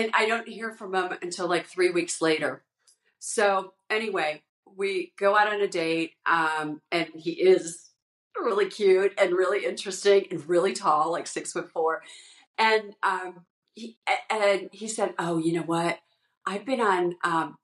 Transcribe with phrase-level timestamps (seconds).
[0.00, 2.62] and I don't hear from him until like three weeks later.
[3.18, 4.42] So anyway,
[4.76, 7.90] we go out on a date, um, and he is
[8.36, 12.02] really cute and really interesting and really tall, like six foot four.
[12.58, 13.98] And um, he
[14.30, 15.98] and he said, "Oh, you know what?
[16.46, 17.58] I've been on um,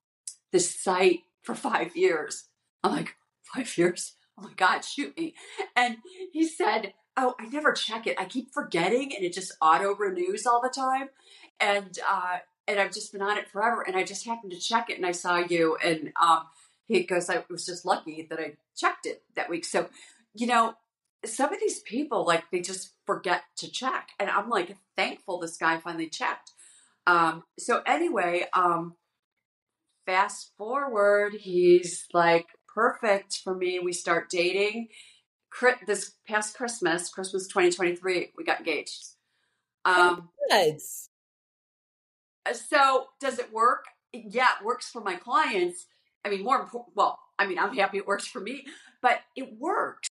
[0.52, 2.44] this site for five years."
[2.82, 4.16] I'm like, five years?
[4.38, 5.34] Oh my God, shoot me.
[5.74, 5.96] And
[6.32, 8.20] he said, Oh, I never check it.
[8.20, 11.08] I keep forgetting and it just auto renews all the time.
[11.60, 12.38] And uh,
[12.68, 13.82] and I've just been on it forever.
[13.86, 15.76] And I just happened to check it and I saw you.
[15.82, 16.44] And um,
[16.86, 19.64] he goes, I was just lucky that I checked it that week.
[19.64, 19.88] So,
[20.34, 20.74] you know,
[21.24, 24.10] some of these people, like, they just forget to check.
[24.18, 26.52] And I'm like, thankful this guy finally checked.
[27.06, 28.94] Um, so, anyway, um,
[30.04, 33.78] fast forward, he's like perfect for me.
[33.78, 34.88] We start dating.
[35.86, 39.06] This past Christmas, Christmas 2023, we got engaged.
[39.86, 40.80] Um, Good.
[42.46, 43.84] Uh, so, does it work?
[44.12, 45.86] Yeah, it works for my clients.
[46.24, 48.64] I mean, more important, well, I mean, I'm happy it works for me,
[49.02, 50.08] but it works.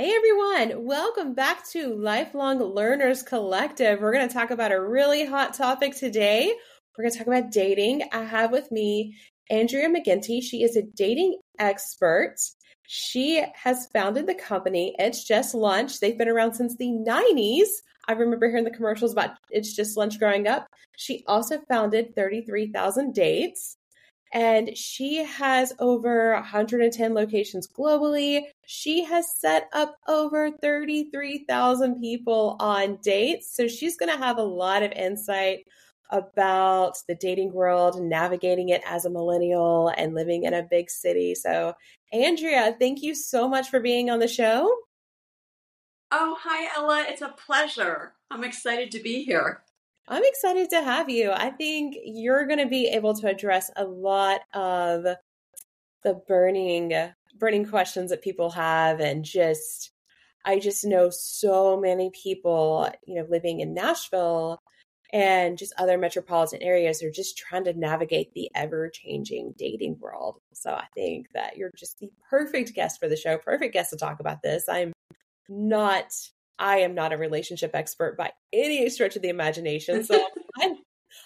[0.00, 4.00] Hey everyone, welcome back to Lifelong Learners Collective.
[4.00, 6.54] We're going to talk about a really hot topic today.
[6.96, 8.04] We're going to talk about dating.
[8.10, 9.14] I have with me
[9.50, 10.42] Andrea McGinty.
[10.42, 12.36] She is a dating expert.
[12.86, 16.00] She has founded the company It's Just Lunch.
[16.00, 17.68] They've been around since the 90s.
[18.08, 20.66] I remember hearing the commercials about It's Just Lunch growing up.
[20.96, 23.76] She also founded 33,000 Dates
[24.32, 28.42] and she has over 110 locations globally.
[28.66, 33.54] She has set up over 33,000 people on dates.
[33.54, 35.64] So she's going to have a lot of insight
[36.10, 41.34] about the dating world, navigating it as a millennial and living in a big city.
[41.34, 41.74] So,
[42.12, 44.72] Andrea, thank you so much for being on the show.
[46.12, 47.04] Oh, hi, Ella.
[47.08, 48.14] It's a pleasure.
[48.30, 49.62] I'm excited to be here.
[50.10, 51.30] I'm excited to have you.
[51.30, 55.04] I think you're going to be able to address a lot of
[56.02, 56.92] the burning
[57.38, 59.92] burning questions that people have and just
[60.44, 64.58] I just know so many people, you know, living in Nashville
[65.12, 70.40] and just other metropolitan areas are just trying to navigate the ever-changing dating world.
[70.54, 73.96] So I think that you're just the perfect guest for the show, perfect guest to
[73.96, 74.64] talk about this.
[74.68, 74.92] I'm
[75.48, 76.06] not
[76.60, 80.04] I am not a relationship expert by any stretch of the imagination.
[80.04, 80.14] So
[80.60, 80.70] I'm,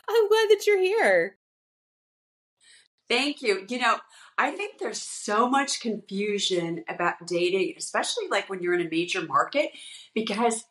[0.09, 1.37] I'm glad that you're here.
[3.09, 3.67] Thank you.
[3.69, 3.99] You know,
[4.39, 9.23] I think there's so much confusion about dating, especially like when you're in a major
[9.23, 9.71] market,
[10.15, 10.65] because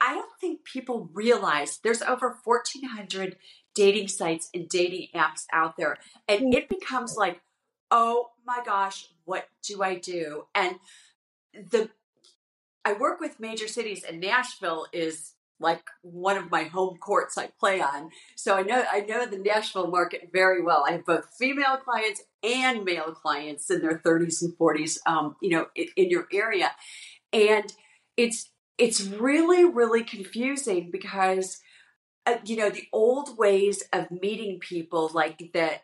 [0.00, 3.36] I don't think people realize there's over 1,400
[3.74, 5.98] dating sites and dating apps out there.
[6.28, 6.54] And mm.
[6.54, 7.40] it becomes like,
[7.90, 10.44] oh my gosh, what do I do?
[10.54, 10.76] And
[11.52, 11.90] the
[12.86, 17.48] I work with major cities, and Nashville is like one of my home courts I
[17.58, 18.10] play on.
[18.36, 20.84] So I know I know the Nashville market very well.
[20.86, 25.50] I have both female clients and male clients in their 30s and 40s, um, you
[25.50, 26.70] know, in, in your area,
[27.32, 27.72] and
[28.16, 31.58] it's it's really really confusing because
[32.24, 35.82] uh, you know the old ways of meeting people like that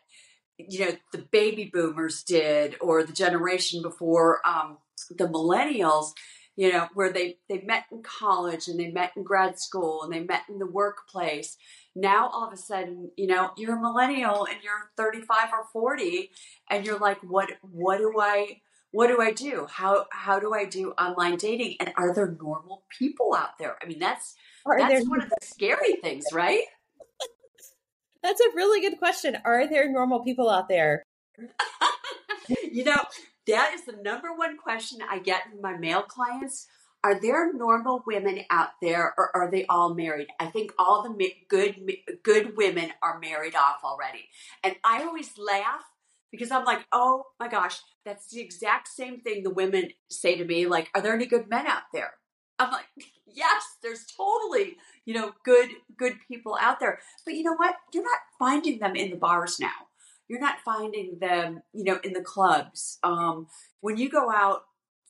[0.57, 4.77] you know the baby boomers did or the generation before um,
[5.09, 6.11] the millennials
[6.55, 10.13] you know, where they, they met in college and they met in grad school and
[10.13, 11.57] they met in the workplace.
[11.95, 16.29] Now all of a sudden, you know, you're a millennial and you're 35 or 40
[16.69, 18.61] and you're like, what, what do I,
[18.91, 19.67] what do I do?
[19.69, 21.77] How, how do I do online dating?
[21.79, 23.75] And are there normal people out there?
[23.81, 26.63] I mean, that's, are that's one of the scary things, right?
[28.23, 29.37] That's a really good question.
[29.43, 31.03] Are there normal people out there?
[32.71, 33.01] you know,
[33.47, 36.67] that is the number one question I get from my male clients.
[37.03, 40.27] Are there normal women out there or are they all married?
[40.39, 41.75] I think all the good
[42.23, 44.29] good women are married off already.
[44.63, 45.83] And I always laugh
[46.31, 50.45] because I'm like, "Oh my gosh, that's the exact same thing the women say to
[50.45, 52.13] me like, are there any good men out there?"
[52.57, 52.85] I'm like,
[53.27, 57.75] "Yes, there's totally, you know, good good people out there." But you know what?
[57.93, 59.89] You're not finding them in the bars now
[60.27, 62.99] you're not finding them, you know, in the clubs.
[63.03, 63.47] Um,
[63.81, 64.63] when you go out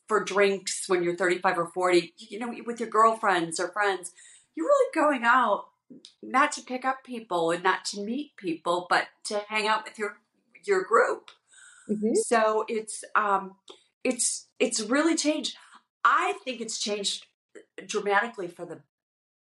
[0.08, 4.12] for drinks when you're 35 or 40, you know, with your girlfriends or friends,
[4.56, 5.66] you're really going out
[6.22, 9.98] not to pick up people and not to meet people, but to hang out with
[9.98, 10.18] your
[10.66, 11.30] your group.
[11.90, 12.16] Mm-hmm.
[12.16, 13.56] So it's um,
[14.04, 15.58] it's it's really changed.
[16.04, 17.26] I think it's changed
[17.86, 18.82] dramatically for the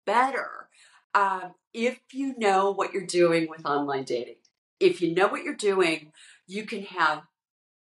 [0.05, 0.69] better
[1.13, 4.35] um, if you know what you're doing with online dating.
[4.79, 6.11] If you know what you're doing,
[6.47, 7.23] you can have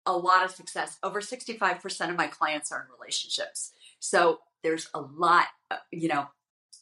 [0.06, 0.98] a lot of success.
[1.04, 3.72] Over 65% of my clients are in relationships.
[4.00, 6.28] So there's a lot, uh, you know,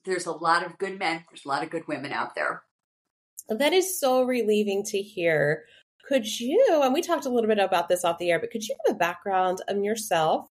[0.06, 2.64] there's a lot of good men, there's a lot of good women out there.
[3.50, 5.66] That is so relieving to hear.
[6.08, 8.68] Could you, and we talked a little bit about this off the air, but could
[8.68, 10.48] you give a background on yourself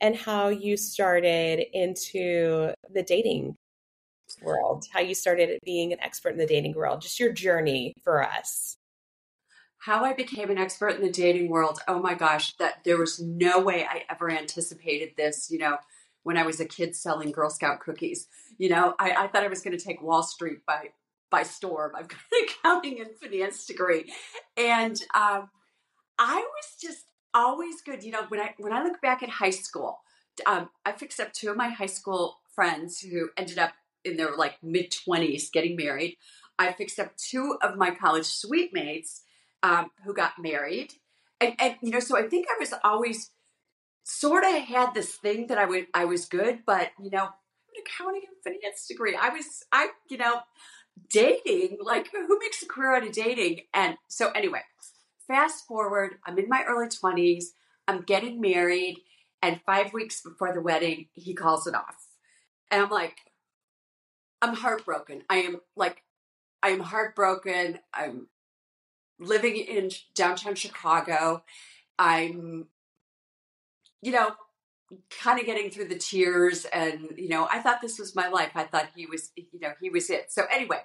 [0.00, 3.56] and how you started into the dating
[4.42, 8.22] world, how you started being an expert in the dating world, just your journey for
[8.22, 8.76] us?
[9.84, 11.78] How I became an expert in the dating world.
[11.86, 15.50] Oh my gosh, that there was no way I ever anticipated this.
[15.50, 15.76] You know,
[16.22, 18.26] when I was a kid selling Girl Scout cookies.
[18.56, 20.92] You know, I, I thought I was going to take Wall Street by
[21.30, 21.92] by storm.
[21.94, 24.10] I've got an accounting and finance degree,
[24.56, 25.50] and um,
[26.18, 27.04] I was just
[27.34, 28.02] always good.
[28.02, 30.00] You know, when I when I look back at high school,
[30.46, 33.72] um, I fixed up two of my high school friends who ended up
[34.02, 36.16] in their like mid twenties getting married.
[36.58, 39.23] I fixed up two of my college suite mates
[39.64, 40.92] um, who got married,
[41.40, 43.30] and, and you know, so I think I was always
[44.04, 47.82] sort of had this thing that I would I was good, but you know, an
[47.84, 49.16] accounting and finance degree.
[49.20, 50.40] I was I you know
[51.10, 53.62] dating like who makes a career out of dating?
[53.72, 54.60] And so anyway,
[55.26, 57.54] fast forward, I'm in my early twenties.
[57.88, 58.98] I'm getting married,
[59.42, 62.06] and five weeks before the wedding, he calls it off,
[62.70, 63.16] and I'm like,
[64.42, 65.22] I'm heartbroken.
[65.30, 66.02] I am like,
[66.62, 67.78] I am heartbroken.
[67.94, 68.28] I'm
[69.18, 71.44] living in downtown Chicago.
[71.98, 72.66] I'm
[74.02, 74.34] you know,
[75.08, 78.52] kind of getting through the tears and you know i thought this was my life.
[78.54, 80.30] I thought he was you know he was it.
[80.30, 80.80] So anyway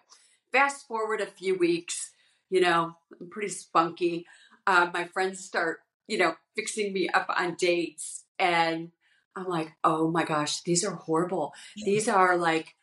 [0.52, 2.12] fast forward a few weeks
[2.50, 4.26] you know i'm pretty spunky
[4.68, 8.92] uh, my friends start you know fixing me up on dates and
[9.36, 11.54] i'm like oh my gosh these are horrible.
[11.76, 12.76] These are like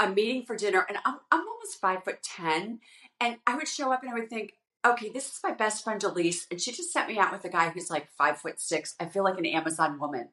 [0.00, 0.84] a meeting for dinner.
[0.88, 2.80] And i'm, I'm almost five foot ten
[3.20, 6.02] and i would show up and i would think okay, this is my best friend
[6.02, 8.94] Elise, and she just sent me out with a guy who's like five foot six.
[9.00, 10.28] I feel like an Amazon woman.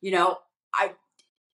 [0.00, 0.38] You know,
[0.74, 0.92] I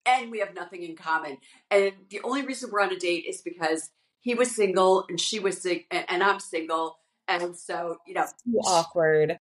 [0.06, 1.38] and we have nothing in common.
[1.70, 3.90] And the only reason we're on a date is because
[4.20, 6.98] he was single and she was sick and, and I'm single.
[7.28, 8.26] And so, you know,
[8.64, 9.38] awkward.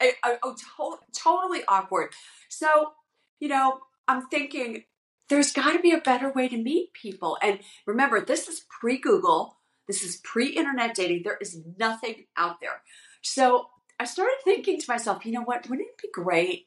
[0.00, 2.12] I, I, oh, to- totally awkward.
[2.48, 2.92] So,
[3.40, 4.84] you know, I'm thinking
[5.28, 7.38] there's got to be a better way to meet people.
[7.42, 9.56] And remember, this is pre Google.
[9.86, 11.22] This is pre internet dating.
[11.24, 12.82] There is nothing out there.
[13.22, 13.66] So
[13.98, 15.68] I started thinking to myself, you know what?
[15.68, 16.66] Wouldn't it be great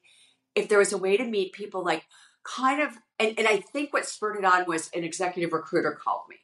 [0.55, 2.03] if there was a way to meet people like
[2.43, 6.23] kind of, and, and I think what spurred it on was an executive recruiter called
[6.29, 6.37] me.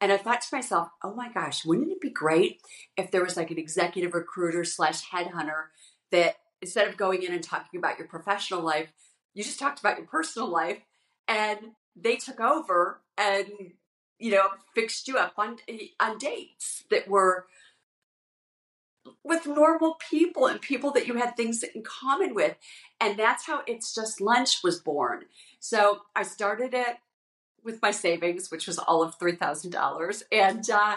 [0.00, 2.60] And I thought to myself, oh my gosh, wouldn't it be great
[2.96, 5.66] if there was like an executive recruiter slash headhunter
[6.10, 8.88] that instead of going in and talking about your professional life,
[9.34, 10.80] you just talked about your personal life
[11.28, 11.58] and
[11.94, 13.46] they took over and
[14.22, 15.56] you know, fixed you up on
[15.98, 17.46] on dates that were
[19.24, 22.56] with normal people and people that you had things in common with.
[23.00, 25.24] And that's how It's Just Lunch was born.
[25.58, 26.98] So I started it
[27.64, 30.22] with my savings, which was all of $3,000.
[30.30, 30.96] And, uh,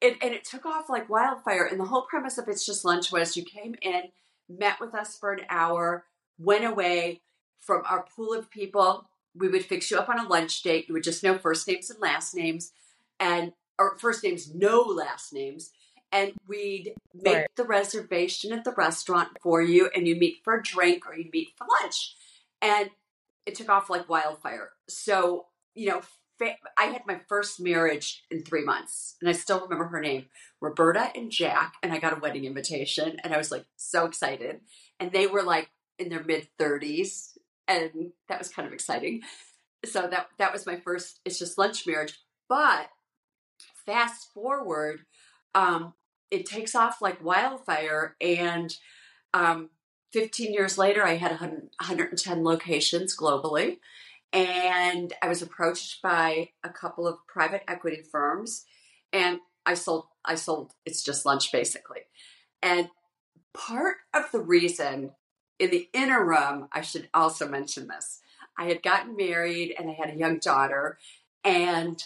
[0.00, 1.64] it, and it took off like wildfire.
[1.64, 4.04] And the whole premise of It's Just Lunch was you came in,
[4.48, 6.04] met with us for an hour,
[6.38, 7.20] went away
[7.60, 9.08] from our pool of people
[9.38, 10.86] we would fix you up on a lunch date.
[10.88, 12.72] You would just know first names and last names,
[13.20, 15.70] and or first names, no last names,
[16.12, 17.46] and we'd make right.
[17.56, 21.30] the reservation at the restaurant for you, and you meet for a drink or you
[21.32, 22.14] meet for lunch,
[22.60, 22.90] and
[23.46, 24.70] it took off like wildfire.
[24.88, 26.02] So you know,
[26.76, 30.26] I had my first marriage in three months, and I still remember her name,
[30.60, 34.60] Roberta and Jack, and I got a wedding invitation, and I was like so excited,
[34.98, 37.37] and they were like in their mid thirties
[37.68, 39.22] and that was kind of exciting.
[39.84, 41.20] So that that was my first.
[41.24, 42.88] It's just lunch marriage, but
[43.86, 45.02] fast forward,
[45.54, 45.94] um,
[46.30, 48.74] it takes off like wildfire, and
[49.32, 49.70] um,
[50.12, 53.78] 15 years later, I had 100, 110 locations globally,
[54.32, 58.64] and I was approached by a couple of private equity firms,
[59.12, 60.06] and I sold.
[60.24, 60.72] I sold.
[60.84, 62.00] It's just lunch basically,
[62.62, 62.88] and
[63.54, 65.12] part of the reason
[65.58, 68.20] in the interim, I should also mention this.
[68.58, 70.98] I had gotten married and I had a young daughter,
[71.44, 72.02] and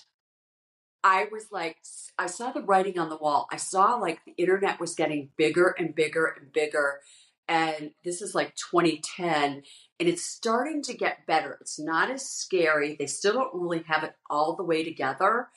[1.04, 1.78] I was like,
[2.18, 3.48] I saw the writing on the wall.
[3.50, 7.00] I saw like the internet was getting bigger and bigger and bigger.
[7.48, 9.62] And this is like 2010,
[9.98, 11.58] and it's starting to get better.
[11.60, 12.94] It's not as scary.
[12.98, 15.48] They still don't really have it all the way together.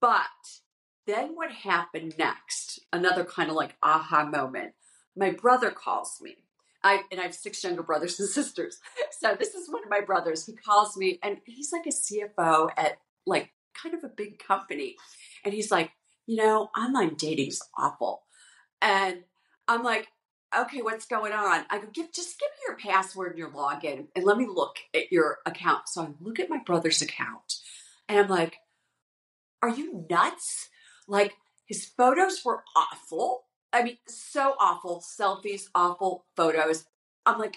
[0.00, 0.26] But
[1.06, 2.80] then what happened next?
[2.92, 4.74] Another kind of like aha moment
[5.16, 6.36] my brother calls me.
[6.84, 8.78] I and I have six younger brothers and sisters.
[9.20, 10.46] So this is one of my brothers.
[10.46, 14.96] He calls me and he's like a CFO at like kind of a big company.
[15.44, 15.90] And he's like,
[16.26, 18.22] you know, online dating's awful.
[18.80, 19.24] And
[19.68, 20.08] I'm like,
[20.56, 21.64] okay, what's going on?
[21.70, 24.76] I go, give, just give me your password and your login and let me look
[24.94, 25.88] at your account.
[25.88, 27.54] So I look at my brother's account
[28.08, 28.56] and I'm like,
[29.62, 30.68] are you nuts?
[31.06, 31.34] Like,
[31.66, 33.44] his photos were awful.
[33.72, 35.00] I mean, so awful.
[35.00, 36.84] Selfies, awful photos.
[37.24, 37.56] I'm like,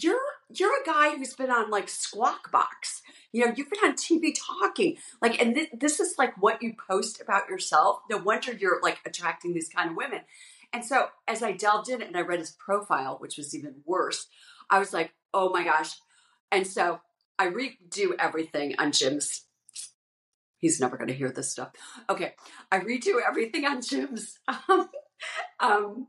[0.00, 0.18] you're
[0.54, 3.02] you're a guy who's been on like Squawk Box.
[3.32, 4.96] You know, you've been on TV talking.
[5.20, 8.00] Like, and th- this is like what you post about yourself.
[8.10, 10.20] No wonder you're like attracting these kind of women.
[10.72, 14.26] And so as I delved in and I read his profile, which was even worse,
[14.70, 15.94] I was like, oh my gosh.
[16.52, 17.00] And so
[17.38, 19.42] I redo everything on Jim's.
[20.58, 21.70] He's never going to hear this stuff.
[22.08, 22.34] Okay.
[22.72, 24.38] I redo everything on Jim's
[24.68, 24.88] um,
[25.60, 26.08] um,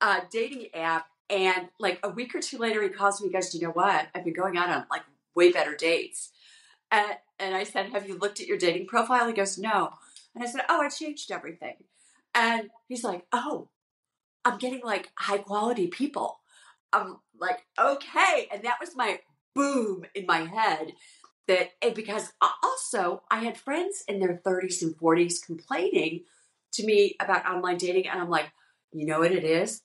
[0.00, 1.06] uh, dating app.
[1.28, 3.72] And like a week or two later, he calls me, he goes, Do you know
[3.72, 4.08] what?
[4.14, 5.02] I've been going out on like
[5.34, 6.30] way better dates.
[6.90, 7.06] And,
[7.38, 9.28] and I said, Have you looked at your dating profile?
[9.28, 9.90] He goes, No.
[10.34, 11.76] And I said, Oh, I changed everything.
[12.34, 13.68] And he's like, Oh,
[14.44, 16.40] I'm getting like high quality people.
[16.92, 18.48] I'm like, okay.
[18.52, 19.20] And that was my
[19.54, 20.92] boom in my head
[21.46, 22.32] that eh, because
[22.62, 26.24] also I had friends in their 30s and 40s complaining
[26.72, 28.08] to me about online dating.
[28.08, 28.52] And I'm like,
[28.92, 29.82] you know what it is?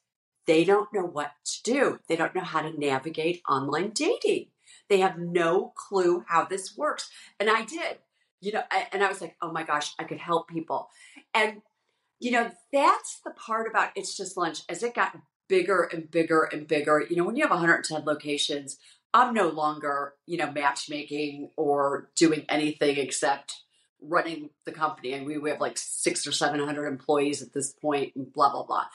[0.47, 1.99] They don't know what to do.
[2.07, 4.47] They don't know how to navigate online dating.
[4.89, 7.09] They have no clue how this works.
[7.39, 7.97] And I did,
[8.41, 10.89] you know, and I was like, oh my gosh, I could help people.
[11.33, 11.61] And
[12.19, 14.61] you know, that's the part about It's Just Lunch.
[14.69, 18.77] As it got bigger and bigger and bigger, you know, when you have 110 locations,
[19.13, 23.61] I'm no longer, you know, matchmaking or doing anything except
[24.01, 25.13] running the company.
[25.13, 28.65] And we, we have like six or 700 employees at this point and blah, blah,
[28.65, 28.85] blah.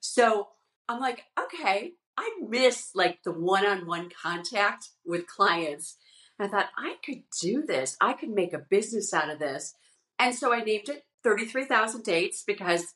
[0.00, 0.48] So
[0.88, 5.96] I'm like, okay, I miss like the one on one contact with clients.
[6.38, 7.96] And I thought, I could do this.
[8.00, 9.74] I could make a business out of this.
[10.18, 12.94] And so I named it 33,000 dates because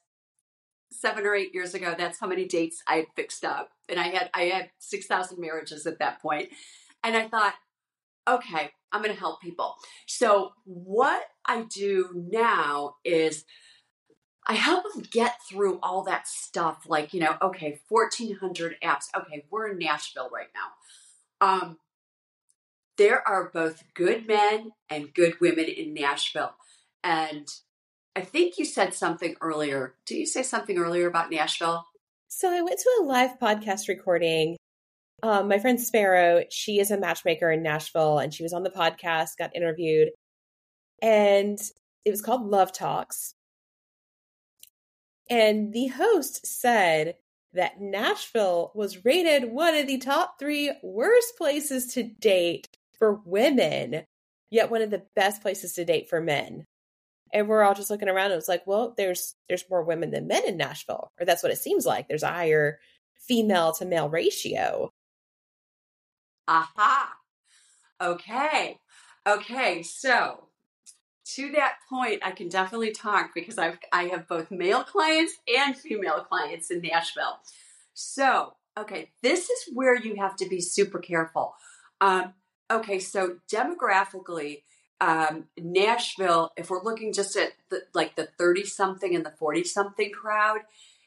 [0.92, 3.70] seven or eight years ago, that's how many dates I had fixed up.
[3.88, 6.48] And I had, I had 6,000 marriages at that point.
[7.02, 7.54] And I thought,
[8.28, 9.76] okay, I'm going to help people.
[10.06, 13.44] So what I do now is
[14.46, 16.84] I help them get through all that stuff.
[16.88, 19.06] Like, you know, okay, 1400 apps.
[19.16, 21.46] Okay, we're in Nashville right now.
[21.46, 21.78] Um,
[22.98, 26.54] there are both good men and good women in Nashville.
[27.04, 27.48] And
[28.14, 29.94] I think you said something earlier.
[30.06, 31.86] Did you say something earlier about Nashville?
[32.28, 34.56] So I went to a live podcast recording.
[35.22, 38.70] Um, my friend Sparrow, she is a matchmaker in Nashville, and she was on the
[38.70, 40.08] podcast, got interviewed,
[41.00, 41.60] and
[42.04, 43.34] it was called Love Talks.
[45.30, 47.14] And the host said
[47.54, 54.04] that Nashville was rated one of the top three worst places to date for women,
[54.50, 56.64] yet one of the best places to date for men.
[57.32, 60.26] And we're all just looking around and it's like well there's there's more women than
[60.26, 62.06] men in nashville or that's what it seems like.
[62.06, 62.78] There's a higher
[63.16, 64.90] female to male ratio
[66.48, 67.12] aha.
[68.00, 68.78] Okay.
[69.26, 70.48] Okay so
[71.24, 75.76] to that point i can definitely talk because i've i have both male clients and
[75.76, 77.38] female clients in nashville.
[77.94, 81.54] So okay this is where you have to be super careful.
[82.00, 82.34] Um,
[82.70, 84.62] okay so demographically
[85.02, 89.64] um, Nashville, if we're looking just at the, like the 30 something and the 40
[89.64, 90.60] something crowd,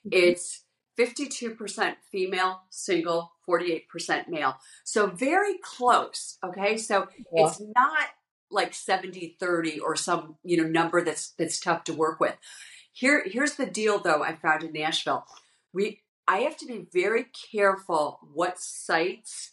[0.06, 0.10] mm-hmm.
[0.12, 0.65] it's
[0.98, 4.58] 52% female, single, 48% male.
[4.84, 6.38] So very close.
[6.44, 6.78] Okay.
[6.78, 7.48] So yeah.
[7.48, 8.08] it's not
[8.52, 12.36] like 70 30 or some, you know, number that's that's tough to work with.
[12.94, 15.26] Here here's the deal though I found in Nashville.
[15.74, 19.52] We I have to be very careful what sites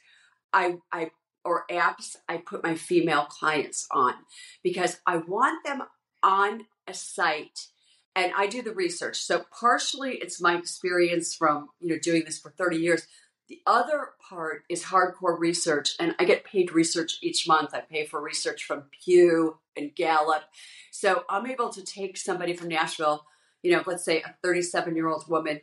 [0.52, 1.10] I I
[1.44, 4.14] or apps I put my female clients on
[4.62, 5.82] because I want them
[6.22, 7.68] on a site
[8.14, 9.16] and I do the research.
[9.16, 13.06] So partially it's my experience from, you know, doing this for 30 years.
[13.48, 17.74] The other part is hardcore research and I get paid research each month.
[17.74, 20.42] I pay for research from Pew and Gallup.
[20.90, 23.26] So I'm able to take somebody from Nashville,
[23.62, 25.60] you know, let's say a 37 year old woman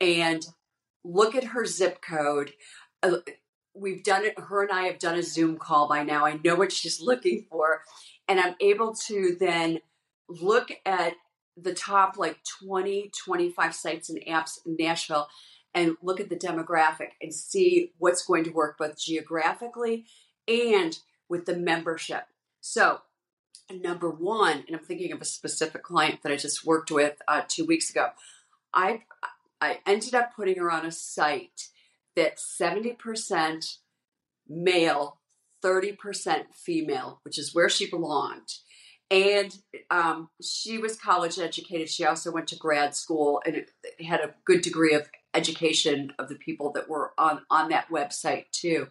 [0.00, 0.46] and
[1.04, 2.52] look at her zip code,
[3.02, 3.16] uh,
[3.74, 6.56] we've done it her and i have done a zoom call by now i know
[6.56, 7.82] what she's looking for
[8.28, 9.78] and i'm able to then
[10.28, 11.14] look at
[11.62, 15.28] the top like 20 25 sites and apps in nashville
[15.74, 20.04] and look at the demographic and see what's going to work both geographically
[20.48, 20.98] and
[21.28, 22.24] with the membership
[22.60, 23.00] so
[23.72, 27.42] number one and i'm thinking of a specific client that i just worked with uh,
[27.48, 28.08] two weeks ago
[28.74, 29.02] i
[29.60, 31.68] I ended up putting her on a site
[32.16, 33.76] that 70%
[34.48, 35.20] male,
[35.62, 38.48] 30% female, which is where she belonged.
[39.10, 39.56] And
[39.90, 41.90] um, she was college educated.
[41.90, 43.64] She also went to grad school and
[44.00, 48.44] had a good degree of education of the people that were on, on that website
[48.52, 48.88] too,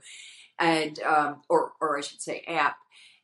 [0.57, 2.75] and um, or or I should say app.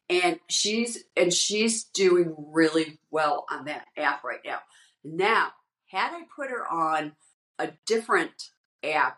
[0.10, 4.60] And she's and she's doing really well on that app right now.
[5.04, 5.50] Now,
[5.88, 7.14] had I put her on
[7.60, 8.52] a different
[8.84, 9.18] app,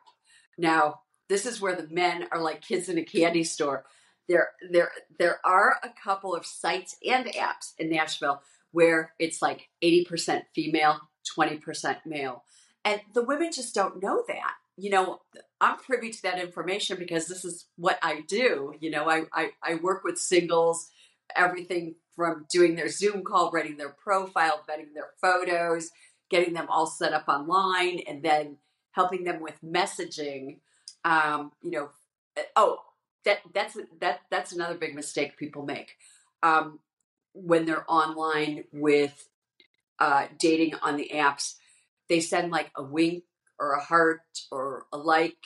[0.58, 3.86] now this is where the men are like kids in a candy store
[4.28, 8.42] there there there are a couple of sites and apps in Nashville
[8.72, 11.00] where it's like 80% female,
[11.38, 12.44] 20% male.
[12.86, 14.54] And the women just don't know that.
[14.78, 15.22] You know,
[15.60, 18.76] I'm privy to that information because this is what I do.
[18.80, 20.90] You know, I, I, I work with singles,
[21.36, 25.90] everything from doing their Zoom call, writing their profile, vetting their photos,
[26.30, 28.58] getting them all set up online, and then
[28.92, 30.60] helping them with messaging.
[31.04, 31.90] Um, you know,
[32.56, 32.78] oh,
[33.28, 35.98] that that's that that's another big mistake people make
[36.42, 36.80] um,
[37.34, 39.28] when they're online with
[40.00, 41.56] uh, dating on the apps.
[42.08, 43.24] They send like a wink
[43.60, 45.38] or a heart or a like,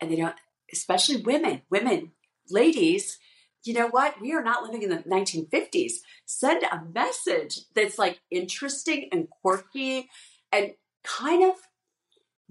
[0.00, 0.36] and they don't.
[0.72, 2.12] Especially women, women,
[2.48, 3.18] ladies.
[3.64, 4.20] You know what?
[4.20, 5.92] We are not living in the 1950s.
[6.26, 10.08] Send a message that's like interesting and quirky
[10.50, 10.72] and
[11.04, 11.54] kind of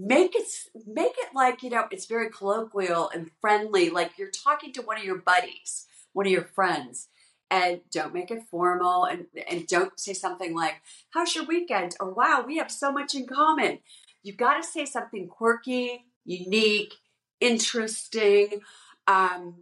[0.01, 0.48] make it
[0.88, 4.98] make it like you know it's very colloquial and friendly like you're talking to one
[4.98, 7.08] of your buddies one of your friends
[7.51, 10.81] and don't make it formal and and don't say something like
[11.13, 11.96] how's your weekend?
[12.00, 13.79] or wow we have so much in common.
[14.24, 16.96] You've got to say something quirky unique
[17.39, 18.62] interesting
[19.08, 19.55] um,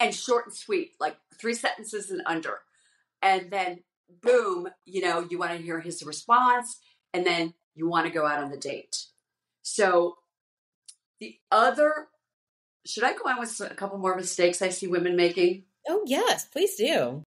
[0.00, 2.58] and short and sweet like three sentences and under.
[3.22, 3.80] And then
[4.22, 6.78] boom you know you want to hear his response
[7.12, 9.04] and then you want to go out on the date
[9.68, 10.16] so
[11.20, 12.08] the other,
[12.86, 15.64] should I go on with a couple more mistakes I see women making?
[15.86, 17.22] Oh yes, please do.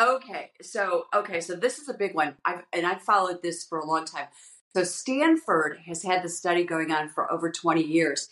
[0.00, 2.36] Okay, so okay, so this is a big one.
[2.44, 4.26] I've and I've followed this for a long time.
[4.74, 8.28] So Stanford has had the study going on for over 20 years.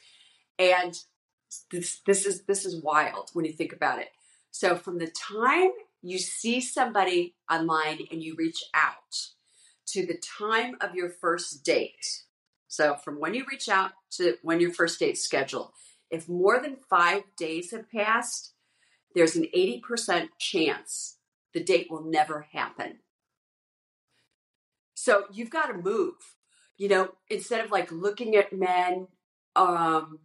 [0.58, 0.98] And
[1.70, 4.08] this this is this is wild when you think about it.
[4.52, 5.70] So from the time
[6.02, 9.28] you see somebody online and you reach out
[9.88, 12.24] to the time of your first date,
[12.70, 15.72] so from when you reach out to when your first date's scheduled,
[16.08, 18.54] if more than five days have passed,
[19.12, 21.16] there's an 80% chance
[21.52, 23.00] the date will never happen.
[24.94, 26.14] So you've got to move.
[26.78, 29.08] You know, instead of like looking at men
[29.56, 30.20] um,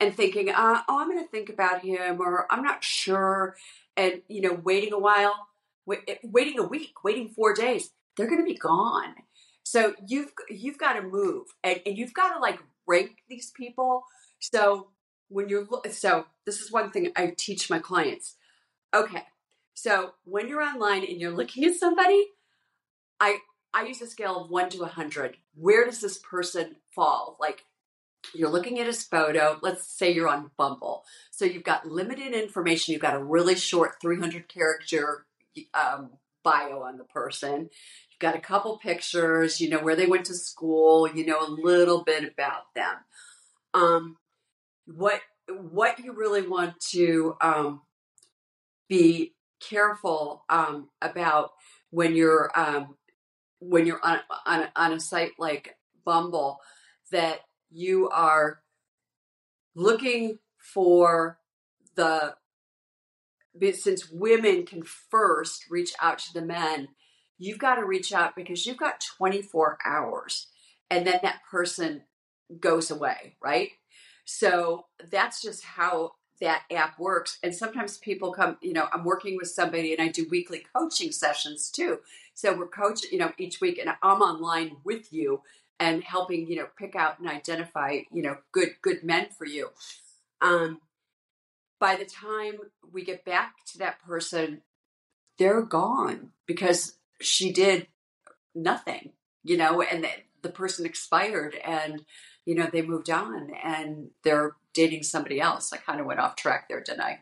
[0.00, 3.54] and thinking, uh, oh, I'm going to think about him or I'm not sure,
[3.96, 5.46] and, you know, waiting a while,
[5.86, 9.14] wait, waiting a week, waiting four days, they're going to be gone.
[9.64, 14.04] So you've you've got to move and, and you've got to like rank these people.
[14.40, 14.88] So
[15.28, 18.36] when you're so this is one thing I teach my clients.
[18.94, 19.22] Okay.
[19.74, 22.26] So when you're online and you're looking at somebody,
[23.20, 23.38] I
[23.74, 25.38] I use a scale of 1 to a 100.
[25.54, 27.38] Where does this person fall?
[27.40, 27.64] Like
[28.34, 29.58] you're looking at his photo.
[29.62, 31.04] Let's say you're on Bumble.
[31.30, 32.92] So you've got limited information.
[32.92, 35.26] You've got a really short 300 character
[35.74, 36.10] um,
[36.42, 37.70] bio on the person
[38.22, 42.04] got a couple pictures, you know, where they went to school, you know, a little
[42.04, 42.94] bit about them.
[43.74, 44.16] Um,
[44.86, 47.82] what what you really want to um,
[48.88, 51.50] be careful um, about
[51.90, 52.96] when you're um,
[53.58, 56.58] when you're on, on on a site like Bumble
[57.10, 58.60] that you are
[59.74, 61.38] looking for
[61.96, 62.34] the
[63.72, 66.88] since women can first reach out to the men
[67.42, 70.46] you've got to reach out because you've got 24 hours
[70.90, 72.02] and then that person
[72.60, 73.70] goes away, right?
[74.24, 77.38] So that's just how that app works.
[77.42, 81.10] And sometimes people come, you know, I'm working with somebody and I do weekly coaching
[81.10, 81.98] sessions too.
[82.34, 85.42] So we're coaching, you know, each week and I'm online with you
[85.80, 89.70] and helping, you know, pick out and identify, you know, good good men for you.
[90.40, 90.80] Um
[91.80, 92.54] by the time
[92.92, 94.62] we get back to that person,
[95.38, 97.88] they're gone because she did
[98.54, 100.10] nothing, you know, and the,
[100.42, 102.02] the person expired and,
[102.44, 105.72] you know, they moved on and they're dating somebody else.
[105.72, 107.20] I kind of went off track there, didn't I?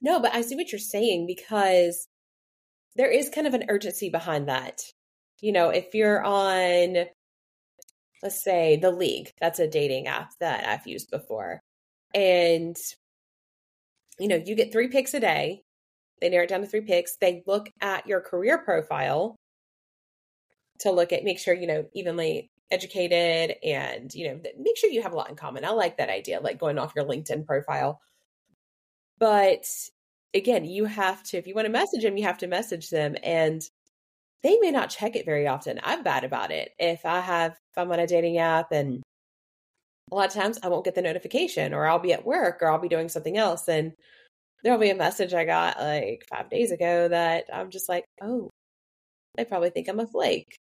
[0.00, 2.08] No, but I see what you're saying because
[2.96, 4.82] there is kind of an urgency behind that.
[5.40, 7.06] You know, if you're on,
[8.22, 11.60] let's say, The League, that's a dating app that I've used before.
[12.14, 12.76] And,
[14.18, 15.62] you know, you get three picks a day
[16.22, 17.16] they narrow it down to three picks.
[17.16, 19.36] They look at your career profile
[20.80, 25.02] to look at, make sure, you know, evenly educated and you know make sure you
[25.02, 25.64] have a lot in common.
[25.64, 28.00] I like that idea like going off your linkedin profile.
[29.18, 29.66] But
[30.34, 33.14] again you have to if you want to message them you have to message them
[33.22, 33.62] and
[34.42, 35.80] they may not check it very often.
[35.84, 36.70] I'm bad about it.
[36.78, 39.02] If i have if i'm on a dating app and
[40.10, 42.70] a lot of times i won't get the notification or i'll be at work or
[42.70, 43.92] i'll be doing something else and
[44.62, 48.50] there'll be a message i got like five days ago that i'm just like oh
[49.36, 50.56] they probably think i'm a flake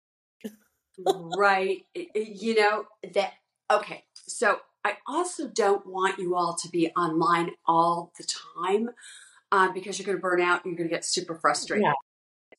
[1.36, 1.84] right.
[2.14, 2.84] You know,
[3.14, 3.32] that,
[3.70, 4.04] okay.
[4.26, 8.26] So I also don't want you all to be online all the
[8.64, 8.90] time
[9.52, 11.84] uh, because you're going to burn out and you're going to get super frustrated.
[11.84, 11.92] Yeah.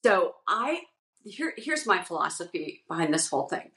[0.04, 0.82] So I,
[1.24, 3.72] here, here's my philosophy behind this whole thing.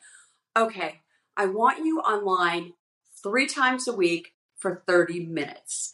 [0.56, 1.00] Okay.
[1.36, 2.74] I want you online
[3.22, 5.92] three times a week for 30 minutes.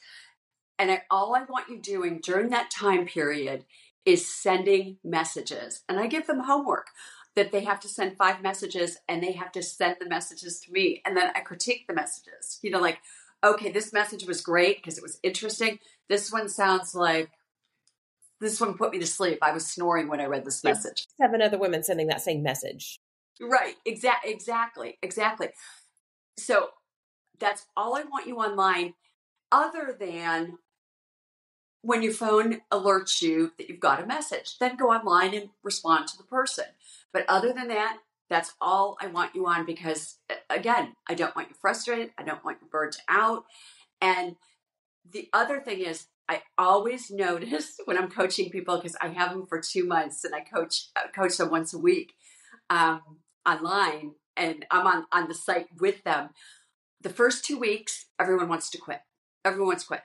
[0.79, 3.65] And I, all I want you doing during that time period
[4.05, 5.83] is sending messages.
[5.89, 6.89] And I give them homework
[7.35, 10.73] that they have to send five messages and they have to send the messages to
[10.73, 12.59] me and then I critique the messages.
[12.63, 12.99] You know, like,
[13.45, 15.79] okay, this message was great because it was interesting.
[16.09, 17.31] This one sounds like
[18.41, 19.39] this one put me to sleep.
[19.43, 21.07] I was snoring when I read this message.
[21.21, 22.99] Seven other women sending that same message.
[23.41, 23.75] Right.
[23.85, 24.33] Exactly.
[24.33, 24.99] Exactly.
[25.03, 25.49] Exactly.
[26.39, 26.71] So
[27.39, 28.95] that's all I want you online,
[29.53, 30.59] other than
[31.83, 36.09] when your phone alerts you that you've got a message, then go online and respond
[36.09, 36.65] to the person.
[37.13, 40.17] But other than that, that's all I want you on because,
[40.51, 42.11] again, I don't want you frustrated.
[42.19, 43.45] I don't want you burnt out.
[44.01, 44.37] And
[45.11, 49.47] the other thing is, I always notice when I'm coaching people because I have them
[49.47, 52.13] for two months and I coach uh, coach them once a week
[52.69, 53.01] um,
[53.47, 56.31] online, and I'm on on the site with them.
[57.01, 59.01] The first two weeks, everyone wants to quit.
[59.45, 60.03] Everyone wants to quit.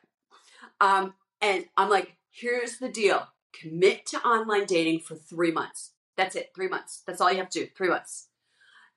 [0.80, 5.92] Um, and I'm like, here's the deal: commit to online dating for three months.
[6.18, 7.04] That's it, three months.
[7.06, 8.30] That's all you have to do, three months.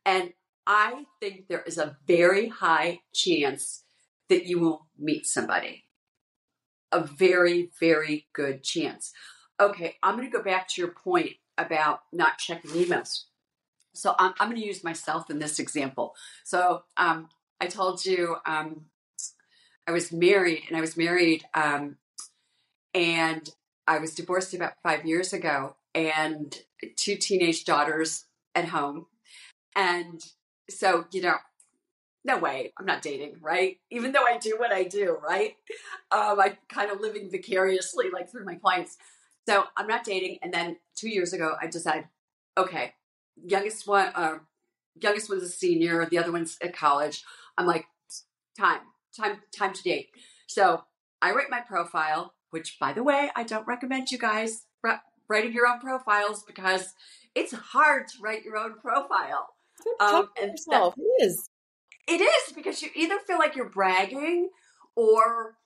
[0.05, 0.33] And
[0.67, 3.83] I think there is a very high chance
[4.29, 5.85] that you will meet somebody.
[6.93, 9.13] A very, very good chance.
[9.61, 13.25] Okay, I'm going to go back to your point about not checking emails.
[13.95, 16.15] So I'm, I'm going to use myself in this example.
[16.45, 17.29] So um,
[17.61, 18.87] I told you um,
[19.87, 21.97] I was married, and I was married, um,
[22.97, 23.49] and
[23.87, 26.59] I was divorced about five years ago, and
[26.97, 29.07] two teenage daughters at home.
[29.77, 30.25] And
[30.71, 31.37] so, you know,
[32.25, 33.79] no way, I'm not dating, right?
[33.91, 35.55] Even though I do what I do, right?
[36.11, 38.97] Um, I kind of living vicariously like through my clients.
[39.49, 40.39] So I'm not dating.
[40.43, 42.07] And then two years ago, I decided,
[42.59, 42.95] okay,
[43.37, 44.39] youngest one, uh,
[45.01, 47.23] youngest one's a senior, the other one's at college.
[47.57, 47.87] I'm like,
[48.59, 48.81] time,
[49.17, 50.09] time, time to date.
[50.47, 50.83] So
[51.23, 54.65] I write my profile, which by the way, I don't recommend you guys
[55.29, 56.95] writing your own profiles because
[57.35, 59.51] it's hard to write your own profile.
[60.01, 60.95] Um, and yourself.
[60.95, 61.51] That, it is.
[62.09, 64.49] It is because you either feel like you're bragging
[64.95, 65.57] or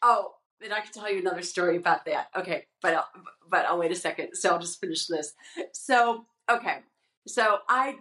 [0.00, 2.28] oh, and I can tell you another story about that.
[2.36, 3.08] Okay, but I'll,
[3.50, 4.36] but I'll wait a second.
[4.36, 5.34] So I'll just finish this.
[5.72, 6.78] So okay,
[7.26, 7.96] so I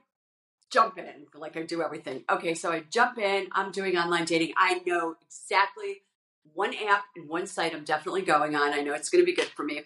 [0.71, 2.23] jump in like I do everything.
[2.30, 3.47] Okay, so I jump in.
[3.51, 4.54] I'm doing online dating.
[4.58, 6.01] I know exactly
[6.54, 8.73] one app and one site I'm definitely going on.
[8.73, 9.84] I know it's going to be good for me.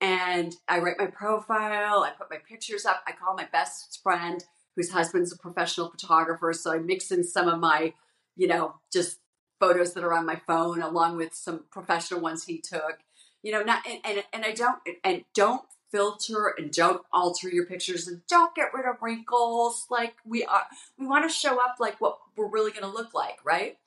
[0.00, 4.44] And I write my profile, I put my pictures up, I call my best friend
[4.74, 6.52] whose husband's a professional photographer.
[6.52, 7.94] So I mix in some of my,
[8.36, 9.18] you know, just
[9.60, 12.98] photos that are on my phone along with some professional ones he took.
[13.42, 17.66] You know, not and, and, and I don't and don't filter and don't alter your
[17.66, 19.86] pictures and don't get rid of wrinkles.
[19.90, 20.64] Like we are
[20.98, 23.78] we want to show up like what we're really gonna look like, right?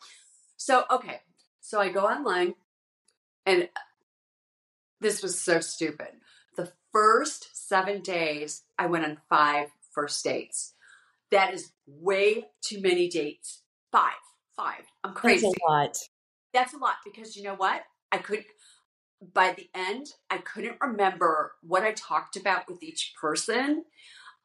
[0.56, 1.22] So okay,
[1.66, 2.54] so I go online
[3.48, 3.68] and
[5.02, 6.10] this was so stupid.
[6.56, 10.74] The first seven days, I went on five first dates.
[11.32, 13.64] That is way too many dates.
[13.92, 14.14] Five.
[14.56, 14.84] Five.
[15.04, 15.48] I'm crazy.
[15.48, 15.98] That's a lot.
[16.54, 17.82] That's a lot because you know what?
[18.12, 18.46] I could
[19.34, 23.86] by the end, I couldn't remember what I talked about with each person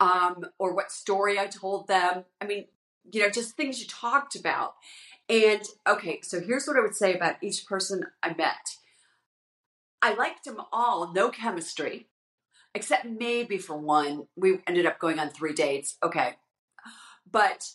[0.01, 2.25] um, or what story I told them.
[2.41, 2.65] I mean,
[3.13, 4.75] you know, just things you talked about.
[5.31, 8.77] And okay, so here's what I would say about each person I met.
[10.03, 12.09] I liked them all, no chemistry,
[12.75, 14.27] except maybe for one.
[14.35, 15.97] We ended up going on three dates.
[16.03, 16.35] Okay.
[17.31, 17.71] But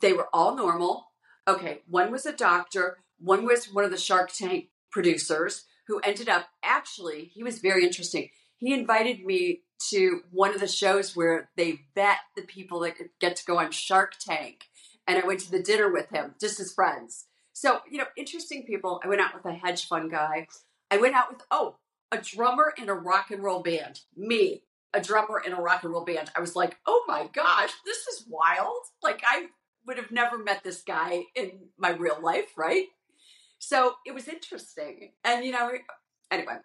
[0.00, 1.12] they were all normal.
[1.48, 1.80] Okay.
[1.88, 6.48] One was a doctor, one was one of the Shark Tank producers who ended up
[6.62, 8.28] actually, he was very interesting.
[8.58, 13.36] He invited me to one of the shows where they vet the people that get
[13.36, 14.64] to go on Shark Tank
[15.06, 17.26] and I went to the dinner with him just as friends.
[17.52, 19.00] So, you know, interesting people.
[19.02, 20.46] I went out with a hedge fund guy.
[20.90, 21.76] I went out with, oh,
[22.12, 24.00] a drummer in a rock and roll band.
[24.16, 26.30] Me, a drummer in a rock and roll band.
[26.36, 28.82] I was like, oh my gosh, this is wild.
[29.02, 29.46] Like I
[29.86, 32.86] would have never met this guy in my real life, right?
[33.58, 35.12] So it was interesting.
[35.24, 35.70] And you know,
[36.30, 36.56] anyway.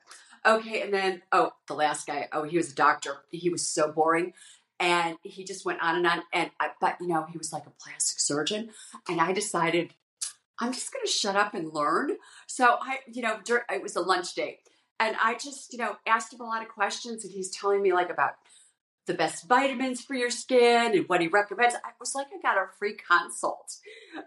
[0.43, 3.17] Okay, and then oh, the last guy, oh, he was a doctor.
[3.29, 4.33] He was so boring.
[4.81, 6.23] And he just went on and on.
[6.33, 8.71] And I, but you know, he was like a plastic surgeon.
[9.07, 9.93] And I decided
[10.59, 12.17] I'm just going to shut up and learn.
[12.47, 14.59] So I, you know, it was a lunch date,
[14.99, 17.93] and I just, you know, asked him a lot of questions, and he's telling me
[17.93, 18.33] like about
[19.07, 21.73] the best vitamins for your skin and what he recommends.
[21.75, 23.77] I was like, I got a free consult.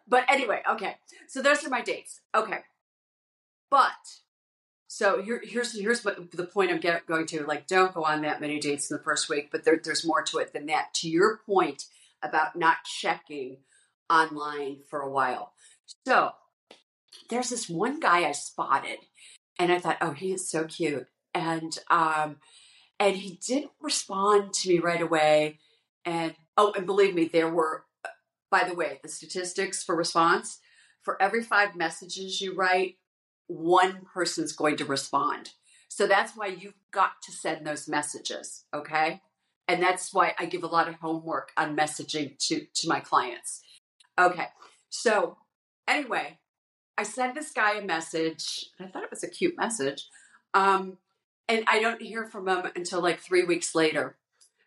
[0.09, 0.97] But anyway, okay.
[1.29, 2.21] So those are my dates.
[2.35, 2.59] Okay.
[3.71, 3.93] But
[4.95, 7.45] so here, here's here's what the point I'm get, going to.
[7.45, 10.23] Like, don't go on that many dates in the first week, but there, there's more
[10.23, 10.95] to it than that.
[10.95, 11.87] To your point
[12.23, 13.57] about not checking
[14.09, 15.53] online for a while.
[16.07, 16.31] So
[17.29, 18.99] there's this one guy I spotted,
[19.59, 22.37] and I thought, oh, he is so cute, and um,
[23.01, 25.59] and he didn't respond to me right away.
[26.05, 27.83] And oh, and believe me, there were,
[28.49, 30.61] by the way, the statistics for response
[31.03, 32.95] for every five messages you write,
[33.47, 35.51] one person's going to respond.
[35.89, 39.21] So that's why you've got to send those messages, okay?
[39.69, 43.63] And that's why I give a lot of homework on messaging to to my clients.
[44.19, 44.49] Okay.
[44.91, 45.39] So,
[45.89, 46.39] anyway,
[46.97, 48.67] I sent this guy a message.
[48.79, 50.07] I thought it was a cute message.
[50.53, 50.99] Um,
[51.49, 54.17] and I don't hear from him until like three weeks later.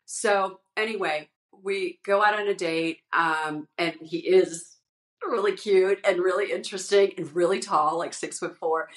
[0.05, 1.29] So anyway,
[1.63, 4.76] we go out on a date, um, and he is
[5.25, 8.89] really cute and really interesting and really tall, like six foot four.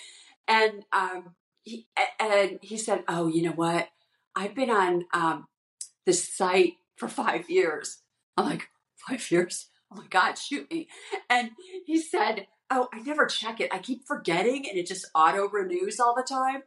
[0.49, 1.87] And um, he
[2.19, 3.89] and he said, "Oh, you know what?
[4.35, 5.47] I've been on um,
[6.07, 7.99] this site for five years."
[8.37, 9.67] I'm like, five years?
[9.93, 10.89] Oh my God, shoot me.
[11.29, 11.51] And
[11.85, 13.75] he said, Oh, I never check it.
[13.75, 16.63] I keep forgetting and it just auto renews all the time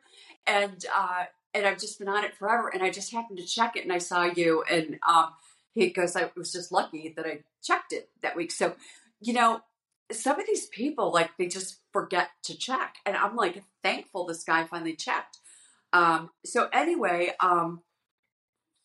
[0.46, 2.70] and uh, and I've just been on it forever.
[2.70, 5.34] And I just happened to check it, and I saw you, and um,
[5.74, 8.52] he goes, I was just lucky that I checked it that week.
[8.52, 8.76] So,
[9.24, 9.62] you know,
[10.12, 14.44] some of these people like they just forget to check, and I'm like thankful this
[14.44, 15.40] guy finally checked.
[15.94, 17.82] Um, so anyway, um,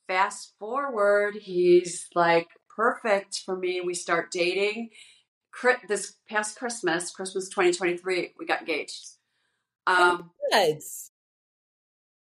[0.06, 3.80] fast forward, he's like perfect for me.
[3.80, 4.90] We start dating.
[5.88, 9.08] This past Christmas, Christmas 2023, we got engaged.
[9.88, 10.78] Um, Good.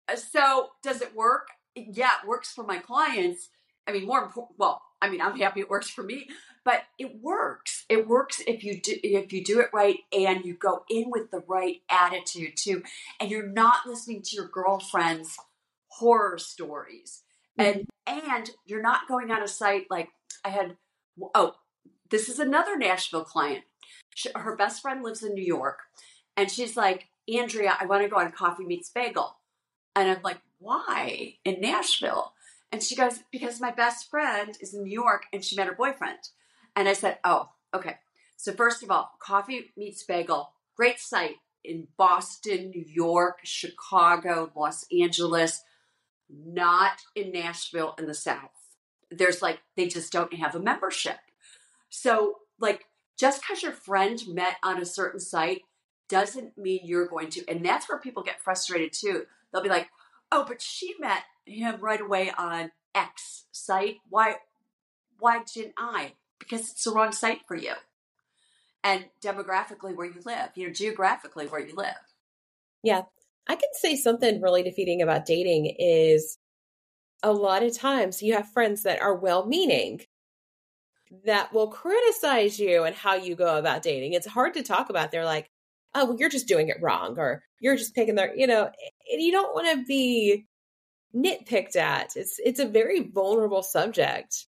[0.09, 1.49] Uh, so does it work?
[1.75, 3.49] Yeah, it works for my clients.
[3.87, 4.59] I mean, more important.
[4.59, 6.29] Well, I mean, I'm happy it works for me,
[6.65, 7.85] but it works.
[7.91, 11.31] It works if you do if you do it right and you go in with
[11.31, 12.83] the right attitude too,
[13.21, 15.37] and you're not listening to your girlfriend's
[15.89, 17.23] horror stories,
[17.59, 17.81] mm-hmm.
[18.07, 20.09] and and you're not going on a site like
[20.45, 20.77] I had.
[21.35, 21.55] Oh,
[22.11, 23.65] this is another Nashville client.
[24.15, 25.81] She, her best friend lives in New York,
[26.37, 29.37] and she's like, Andrea, I want to go on Coffee Meets Bagel.
[29.97, 32.33] And I'm like, why in Nashville?
[32.73, 35.75] And she goes, because my best friend is in New York and she met her
[35.75, 36.19] boyfriend.
[36.75, 37.97] And I said, oh, okay.
[38.37, 44.85] So, first of all, Coffee Meets Bagel, great site in Boston, New York, Chicago, Los
[44.93, 45.63] Angeles,
[46.29, 48.51] not in Nashville in the South.
[49.11, 51.19] There's like, they just don't have a membership.
[51.91, 55.63] So, like, just because your friend met on a certain site
[56.09, 57.49] doesn't mean you're going to.
[57.49, 59.89] And that's where people get frustrated too they'll be like,
[60.33, 63.97] "Oh, but she met him right away on X site.
[64.09, 64.37] Why
[65.19, 66.13] why didn't I?
[66.39, 67.73] Because it's the wrong site for you."
[68.83, 71.95] And demographically where you live, you know, geographically where you live.
[72.83, 73.03] Yeah.
[73.49, 76.39] I can say something really defeating about dating is
[77.23, 80.03] a lot of times you have friends that are well meaning
[81.25, 84.13] that will criticize you and how you go about dating.
[84.13, 85.11] It's hard to talk about.
[85.11, 85.51] They're like,
[85.95, 89.23] oh, well, you're just doing it wrong, or you're just picking their, you know, and
[89.23, 90.45] you don't want to be
[91.15, 92.17] nitpicked at.
[92.17, 94.47] It's it's a very vulnerable subject.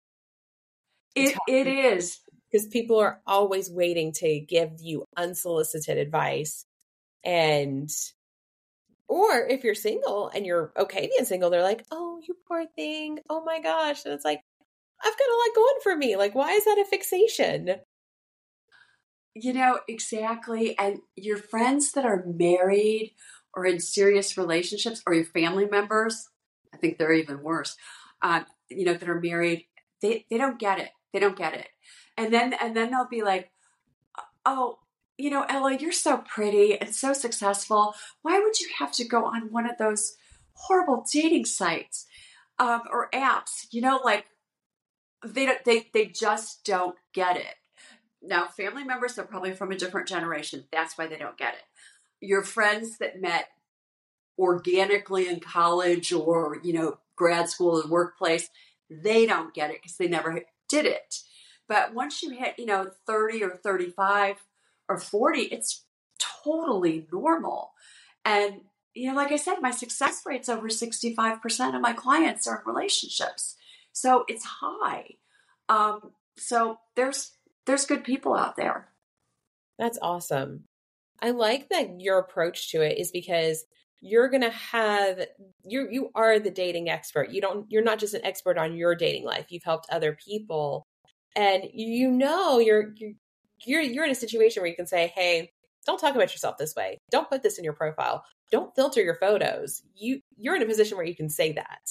[1.15, 2.19] It it is
[2.51, 6.65] because people are always waiting to give you unsolicited advice,
[7.23, 7.89] and
[9.07, 13.19] or if you're single and you're okay being single, they're like, "Oh, you poor thing.
[13.29, 14.41] Oh my gosh," and it's like,
[15.03, 16.15] I've got a lot going for me.
[16.15, 17.75] Like, why is that a fixation?
[19.33, 20.77] You know, exactly.
[20.77, 23.15] And your friends that are married
[23.53, 26.27] or in serious relationships or your family members,
[26.81, 27.77] think they're even worse,
[28.21, 29.65] uh, you know, that are married,
[30.01, 30.89] they, they don't get it.
[31.13, 31.67] They don't get it.
[32.17, 33.51] And then, and then they'll be like,
[34.45, 34.79] oh,
[35.17, 37.93] you know, Ella, you're so pretty and so successful.
[38.21, 40.15] Why would you have to go on one of those
[40.53, 42.07] horrible dating sites
[42.57, 43.67] um, or apps?
[43.71, 44.25] You know, like
[45.25, 47.55] they don't, they they just don't get it.
[48.21, 50.65] Now, family members are probably from a different generation.
[50.71, 51.63] That's why they don't get it.
[52.19, 53.47] Your friends that met
[54.37, 58.49] organically in college or, you know, grad school or workplace,
[58.89, 61.19] they don't get it because they never did it.
[61.67, 64.37] But once you hit, you know, 30 or 35
[64.89, 65.85] or 40, it's
[66.43, 67.71] totally normal.
[68.25, 68.61] And,
[68.93, 72.73] you know, like I said, my success rate's over 65% of my clients are in
[72.73, 73.55] relationships.
[73.93, 75.15] So it's high.
[75.69, 77.31] Um, so there's
[77.65, 78.89] there's good people out there.
[79.77, 80.65] That's awesome.
[81.21, 83.65] I like that your approach to it is because
[84.01, 85.25] you're going to have
[85.63, 87.29] you you are the dating expert.
[87.29, 89.47] You don't you're not just an expert on your dating life.
[89.49, 90.85] You've helped other people
[91.35, 92.93] and you know you're
[93.63, 95.51] you're you're, in a situation where you can say, "Hey,
[95.85, 96.97] don't talk about yourself this way.
[97.11, 98.23] Don't put this in your profile.
[98.51, 101.89] Don't filter your photos." You you're in a position where you can say that.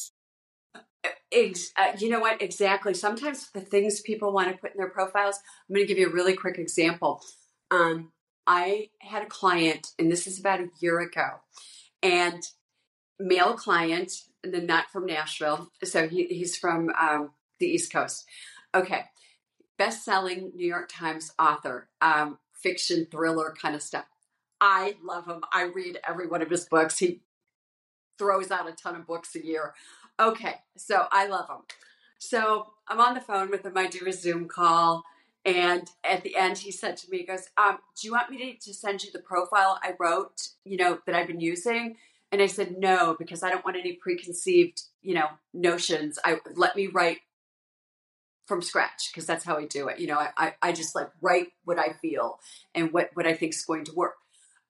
[0.74, 2.42] Uh, you know what?
[2.42, 2.92] Exactly.
[2.92, 5.36] Sometimes the things people want to put in their profiles.
[5.68, 7.22] I'm going to give you a really quick example.
[7.70, 8.12] Um,
[8.46, 11.28] I had a client, and this is about a year ago,
[12.02, 12.42] and
[13.18, 15.70] male client, and then not from Nashville.
[15.84, 18.26] So he, he's from um, the East Coast.
[18.74, 19.04] Okay.
[19.78, 24.04] Best selling New York Times author, um, fiction, thriller kind of stuff.
[24.60, 25.42] I love him.
[25.52, 26.98] I read every one of his books.
[26.98, 27.20] He
[28.18, 29.74] throws out a ton of books a year.
[30.18, 30.56] Okay.
[30.76, 31.62] So I love him.
[32.18, 33.76] So I'm on the phone with him.
[33.76, 35.04] I do a Zoom call.
[35.44, 38.52] And at the end, he said to me, he goes, um, Do you want me
[38.52, 41.96] to, to send you the profile I wrote, you know, that I've been using?
[42.30, 46.18] And I said, No, because I don't want any preconceived, you know, notions.
[46.24, 47.18] I let me write
[48.46, 49.98] from scratch because that's how I do it.
[49.98, 52.40] You know, I, I, I just like write what I feel
[52.74, 54.16] and what, what I think is going to work.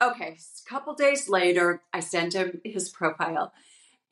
[0.02, 3.52] Okay, a couple days later, I send him his profile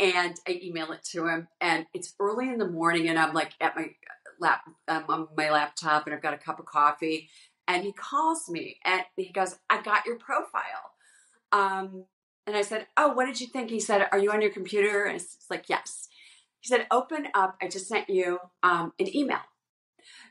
[0.00, 1.48] and I email it to him.
[1.60, 3.90] And it's early in the morning, and I'm like at my
[4.40, 7.28] lap um, on my laptop and I've got a cup of coffee.
[7.66, 10.92] And he calls me and he goes, I got your profile.
[11.52, 12.04] Um,
[12.46, 13.70] and I said, Oh, what did you think?
[13.70, 15.04] He said, Are you on your computer?
[15.04, 16.08] And it's like, Yes.
[16.60, 17.56] He said, Open up.
[17.60, 19.40] I just sent you um, an email.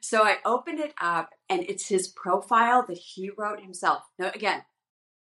[0.01, 4.03] So I opened it up and it's his profile that he wrote himself.
[4.17, 4.63] Now, again,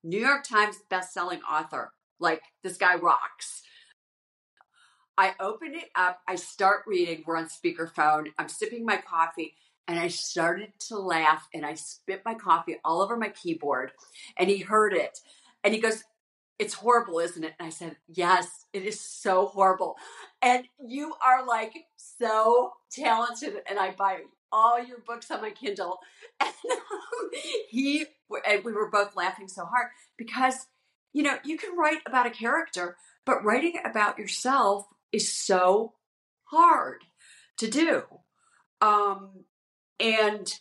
[0.03, 1.91] New York Times best-selling author.
[2.19, 3.61] Like this guy rocks.
[5.17, 6.21] I open it up.
[6.27, 7.23] I start reading.
[7.25, 8.27] We're on speakerphone.
[8.37, 9.55] I'm sipping my coffee
[9.87, 13.93] and I started to laugh and I spit my coffee all over my keyboard
[14.37, 15.19] and he heard it
[15.63, 16.03] and he goes,
[16.59, 17.53] It's horrible, isn't it?
[17.59, 19.95] And I said, Yes, it is so horrible.
[20.41, 24.19] And you are like so talented and I buy
[24.51, 25.99] all your books on my Kindle.
[26.39, 27.29] And um,
[27.69, 28.05] he,
[28.47, 30.67] and we were both laughing so hard because,
[31.13, 35.93] you know, you can write about a character, but writing about yourself is so
[36.45, 37.03] hard
[37.57, 38.03] to do.
[38.81, 39.45] Um,
[39.99, 40.53] and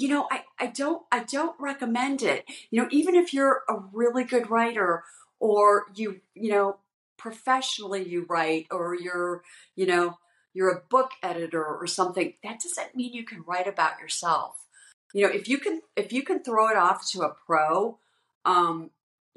[0.00, 2.44] you know, I, I don't I don't recommend it.
[2.70, 5.04] You know, even if you're a really good writer
[5.38, 6.78] or you, you know,
[7.18, 9.42] professionally you write or you're,
[9.76, 10.18] you know,
[10.54, 14.56] you're a book editor or something, that doesn't mean you can write about yourself.
[15.12, 17.98] You know, if you can if you can throw it off to a pro
[18.46, 18.90] um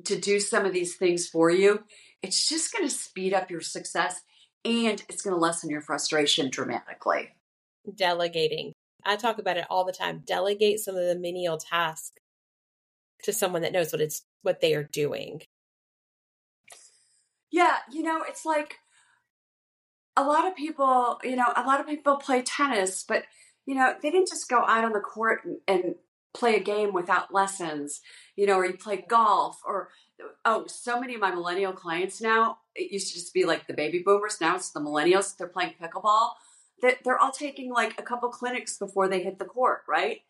[0.06, 1.84] to do some of these things for you,
[2.24, 4.22] it's just going to speed up your success
[4.66, 7.30] and it's going to lessen your frustration dramatically.
[7.94, 8.72] Delegating.
[9.06, 10.24] I talk about it all the time.
[10.26, 12.14] Delegate some of the menial tasks
[13.24, 15.42] to someone that knows what it's what they are doing.
[17.52, 18.76] Yeah, you know, it's like
[20.16, 23.24] a lot of people, you know, a lot of people play tennis, but
[23.66, 25.96] you know, they didn't just go out on the court and, and
[26.34, 28.02] play a game without lessons,
[28.36, 29.90] you know, or you play golf or
[30.46, 33.74] oh, so many of my millennial clients now, it used to just be like the
[33.74, 34.40] baby boomers.
[34.42, 35.36] Now it's the millennials.
[35.38, 36.32] They're playing pickleball.
[36.82, 40.22] They're all taking like a couple clinics before they hit the court, right?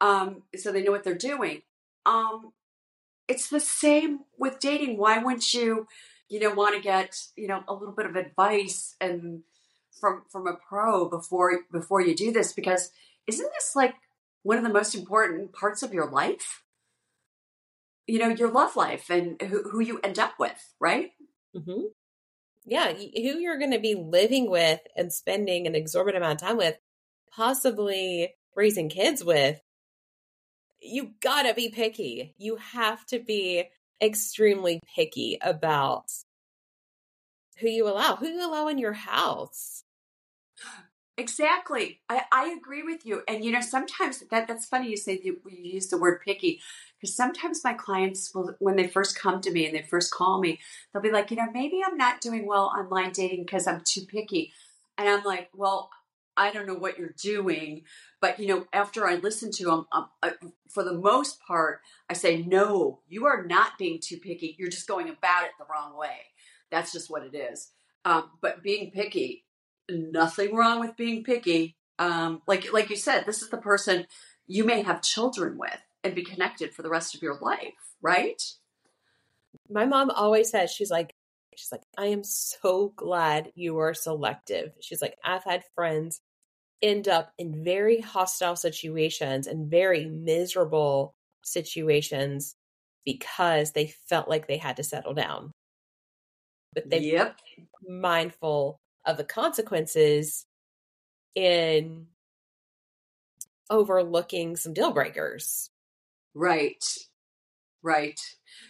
[0.00, 1.62] Um, so they know what they're doing.
[2.06, 2.52] Um,
[3.28, 4.98] it's the same with dating.
[4.98, 5.86] Why wouldn't you,
[6.28, 9.42] you know, want to get, you know, a little bit of advice and
[10.00, 12.52] from from a pro before before you do this?
[12.52, 12.90] Because
[13.28, 13.94] isn't this like
[14.42, 16.61] one of the most important parts of your life?
[18.06, 21.10] You know your love life and who, who you end up with right
[21.56, 21.82] mm-hmm.
[22.64, 26.56] yeah who you're going to be living with and spending an exorbitant amount of time
[26.56, 26.76] with
[27.34, 29.60] possibly raising kids with
[30.80, 33.64] you gotta be picky you have to be
[34.02, 36.10] extremely picky about
[37.58, 39.84] who you allow who you allow in your house
[41.18, 42.00] Exactly.
[42.08, 43.22] I, I agree with you.
[43.28, 46.60] And you know, sometimes that that's funny you say you, you use the word picky
[47.02, 50.40] because sometimes my clients will when they first come to me and they first call
[50.40, 50.60] me,
[50.92, 54.02] they'll be like, you know, maybe I'm not doing well online dating because I'm too
[54.02, 54.52] picky.
[54.96, 55.90] And I'm like, well,
[56.36, 57.82] I don't know what you're doing,
[58.20, 60.30] but you know, after I listen to them, um, uh,
[60.70, 64.54] for the most part, I say, no, you are not being too picky.
[64.56, 66.28] You're just going about it the wrong way.
[66.70, 67.72] That's just what it is.
[68.04, 69.44] Um, but being picky,
[69.90, 71.76] nothing wrong with being picky.
[71.98, 74.06] Um, like like you said, this is the person
[74.46, 78.42] you may have children with and be connected for the rest of your life, right?
[79.68, 81.12] My mom always says she's like
[81.56, 84.72] she's like I am so glad you are selective.
[84.80, 86.20] She's like I've had friends
[86.82, 92.56] end up in very hostile situations and very miserable situations
[93.04, 95.52] because they felt like they had to settle down.
[96.74, 97.38] But they yep.
[97.86, 100.46] mindful of the consequences
[101.34, 102.06] in
[103.70, 105.70] overlooking some deal breakers.
[106.34, 106.82] Right.
[107.82, 108.20] Right.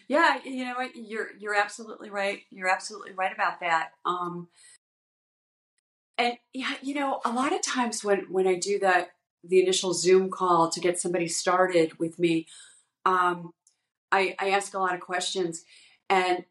[0.09, 0.93] Yeah, you know what?
[0.97, 2.41] You're you're absolutely right.
[2.51, 3.91] You're absolutely right about that.
[4.07, 4.49] Um
[6.19, 9.11] and yeah, you know, a lot of times when when I do that
[9.45, 12.47] the initial Zoom call to get somebody started with me,
[13.07, 13.53] um
[14.13, 15.65] I, I ask a lot of questions
[16.11, 16.45] and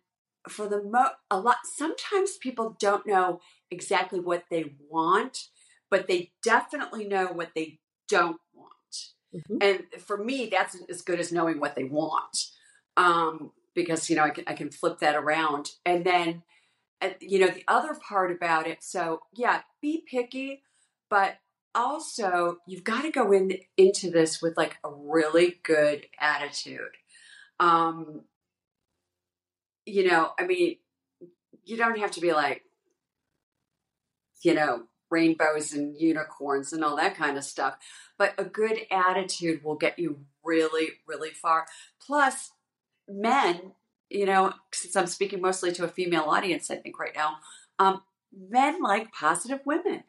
[0.49, 3.41] for the mo a lot sometimes people don't know
[3.72, 5.49] exactly what they want
[5.91, 8.38] but they definitely know what they don't
[9.36, 9.58] mm-hmm.
[9.62, 12.46] and for me that's as good as knowing what they want
[12.98, 16.44] um, because you know I can, I can flip that around and then
[17.02, 20.64] uh, you know the other part about it so yeah be picky
[21.10, 21.38] but
[21.74, 26.92] also you've got to go in into this with like a really good attitude
[27.62, 28.24] um,
[29.86, 30.78] you know, I mean,
[31.64, 32.64] you don't have to be like,
[34.44, 37.78] you know, rainbows and unicorns and all that kind of stuff.
[38.18, 41.66] But a good attitude will get you really, really far.
[41.99, 42.51] Plus,
[43.07, 43.74] men,
[44.09, 47.38] you know, since I'm speaking mostly to a female audience, I think right now,
[47.78, 48.01] um,
[48.49, 50.03] men like positive women.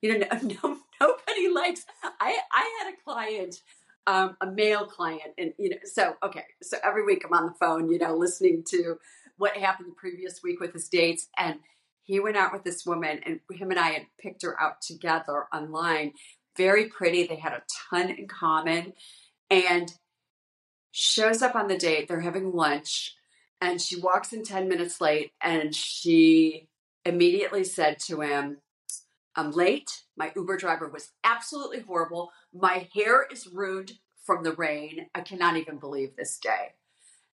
[0.00, 1.84] You know, no, no, nobody likes.
[2.02, 3.60] I I had a client
[4.06, 7.54] um, a male client, and you know, so okay, so every week I'm on the
[7.54, 8.98] phone, you know, listening to
[9.36, 11.58] what happened the previous week with his dates, and
[12.04, 15.46] he went out with this woman, and him and I had picked her out together
[15.52, 16.12] online.
[16.56, 17.26] Very pretty.
[17.26, 18.92] They had a ton in common,
[19.50, 19.92] and
[20.92, 22.06] shows up on the date.
[22.06, 23.16] They're having lunch,
[23.60, 26.68] and she walks in ten minutes late, and she
[27.04, 28.58] immediately said to him,
[29.36, 30.02] I'm late.
[30.16, 32.30] My Uber driver was absolutely horrible.
[32.52, 35.06] My hair is ruined from the rain.
[35.14, 36.74] I cannot even believe this day.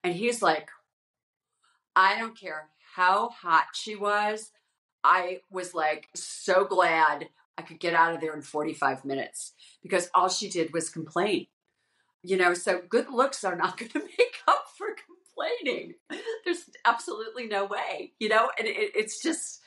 [0.03, 0.69] And he's like,
[1.95, 4.51] I don't care how hot she was.
[5.03, 10.09] I was like so glad I could get out of there in 45 minutes because
[10.13, 11.47] all she did was complain.
[12.23, 15.95] You know, so good looks are not going to make up for complaining.
[16.45, 19.61] There's absolutely no way, you know, and it, it's just,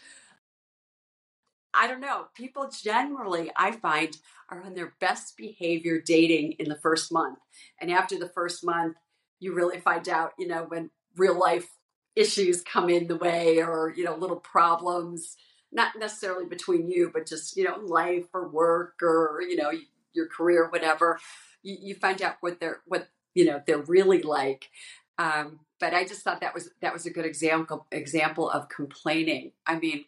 [1.73, 2.27] I don't know.
[2.35, 4.17] People generally, I find,
[4.51, 7.39] are on their best behavior dating in the first month.
[7.81, 8.97] And after the first month,
[9.41, 11.69] you really find out, you know, when real life
[12.17, 15.37] issues come in the way or, you know, little problems,
[15.73, 19.73] not necessarily between you, but just, you know, life or work or, you know,
[20.13, 21.19] your career, whatever.
[21.63, 24.71] You, you find out what they're, what, you know, they're really like.
[25.19, 29.53] Um, but I just thought that was that was a good example example of complaining.
[29.67, 30.05] I mean,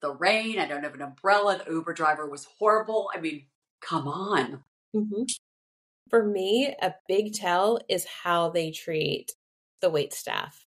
[0.00, 0.58] the rain.
[0.58, 1.62] I don't have an umbrella.
[1.64, 3.08] The Uber driver was horrible.
[3.14, 3.44] I mean,
[3.80, 4.64] come on.
[4.94, 5.22] Mm-hmm.
[6.10, 9.32] For me, a big tell is how they treat
[9.80, 10.66] the wait staff.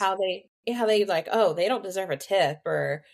[0.00, 3.04] How they how they like, oh, they don't deserve a tip or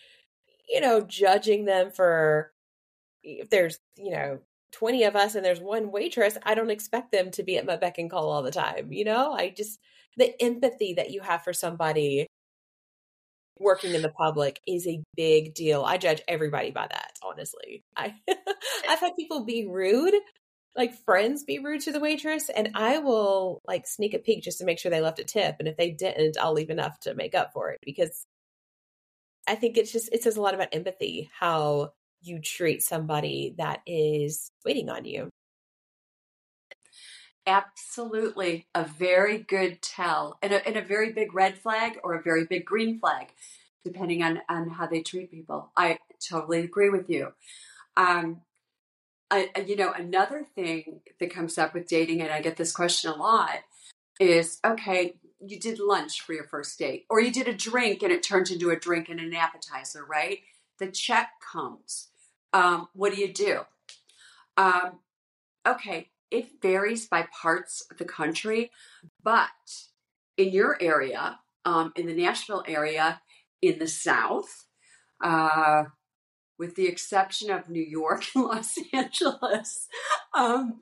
[0.69, 2.51] you know, judging them for
[3.23, 4.39] if there's, you know,
[4.73, 7.77] 20 of us and there's one waitress, I don't expect them to be at my
[7.77, 9.33] beck and call all the time, you know?
[9.33, 9.79] I just
[10.17, 12.27] the empathy that you have for somebody
[13.59, 15.83] working in the public is a big deal.
[15.83, 17.83] I judge everybody by that, honestly.
[17.95, 18.15] I
[18.89, 20.15] I've had people be rude,
[20.77, 24.59] like friends be rude to the waitress, and I will like sneak a peek just
[24.59, 25.55] to make sure they left a tip.
[25.59, 28.25] And if they didn't, I'll leave enough to make up for it because
[29.47, 33.81] I think it's just it says a lot about empathy how you treat somebody that
[33.85, 35.29] is waiting on you.
[37.45, 38.67] Absolutely.
[38.75, 42.45] A very good tell and a, and a very big red flag or a very
[42.45, 43.27] big green flag,
[43.85, 45.71] depending on, on how they treat people.
[45.77, 45.99] I
[46.29, 47.29] totally agree with you.
[47.95, 48.41] Um,
[49.29, 53.11] I, you know, another thing that comes up with dating, and I get this question
[53.11, 53.59] a lot,
[54.19, 55.15] is okay,
[55.45, 58.49] you did lunch for your first date, or you did a drink and it turned
[58.49, 60.39] into a drink and an appetizer, right?
[60.79, 62.09] The check comes.
[62.53, 63.61] Um, what do you do?
[64.55, 64.99] Um,
[65.67, 68.71] okay, it varies by parts of the country,
[69.23, 69.49] but
[70.37, 73.21] in your area, um, in the Nashville area,
[73.61, 74.65] in the South,
[75.23, 75.83] uh,
[76.57, 79.87] with the exception of New York and Los Angeles,
[80.33, 80.81] um,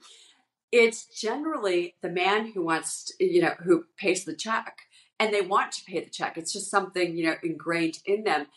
[0.72, 4.80] it's generally the man who wants, to, you know, who pays the check.
[5.18, 6.38] and they want to pay the check.
[6.38, 8.48] It's just something, you know, ingrained in them.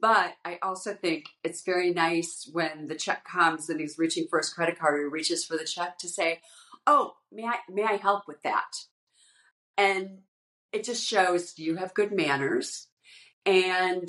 [0.00, 4.38] But I also think it's very nice when the check comes and he's reaching for
[4.38, 6.40] his credit card or he reaches for the check to say,
[6.86, 8.76] Oh, may I may I help with that?
[9.76, 10.18] And
[10.72, 12.88] it just shows you have good manners.
[13.46, 14.08] And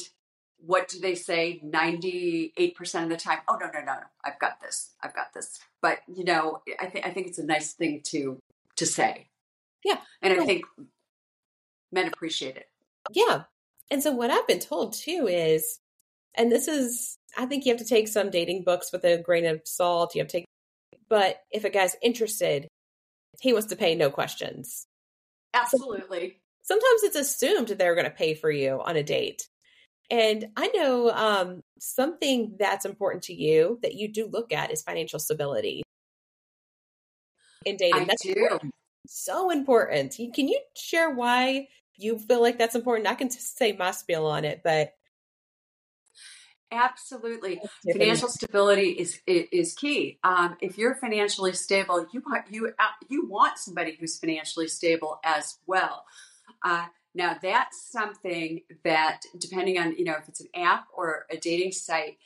[0.66, 3.40] what do they say 98% of the time?
[3.48, 4.00] Oh no, no, no, no.
[4.24, 4.92] I've got this.
[5.02, 5.60] I've got this.
[5.82, 8.40] But you know, I think I think it's a nice thing to
[8.78, 9.28] to say.
[9.84, 10.00] Yeah.
[10.22, 10.66] And I think
[11.92, 12.68] men appreciate it.
[13.12, 13.44] Yeah.
[13.92, 15.80] And so what I've been told too is,
[16.36, 19.46] and this is, I think you have to take some dating books with a grain
[19.46, 20.16] of salt.
[20.16, 20.46] You have to take,
[21.08, 22.68] but if a guy's interested,
[23.40, 24.86] he wants to pay no questions.
[25.54, 26.40] Absolutely.
[26.64, 29.48] Sometimes it's assumed they're going to pay for you on a date.
[30.10, 34.82] And I know um, something that's important to you that you do look at is
[34.82, 35.84] financial stability
[37.66, 38.02] in dating.
[38.02, 38.34] I that's do.
[38.36, 38.72] Important.
[39.08, 40.16] So important.
[40.34, 43.08] Can you share why you feel like that's important?
[43.08, 44.94] I can say my spiel on it, but
[46.72, 50.18] Absolutely, financial stability is is key.
[50.24, 55.20] Um, if you're financially stable, you want you uh, you want somebody who's financially stable
[55.24, 56.06] as well.
[56.64, 61.38] Uh, now that's something that, depending on you know if it's an app or a
[61.38, 62.18] dating site,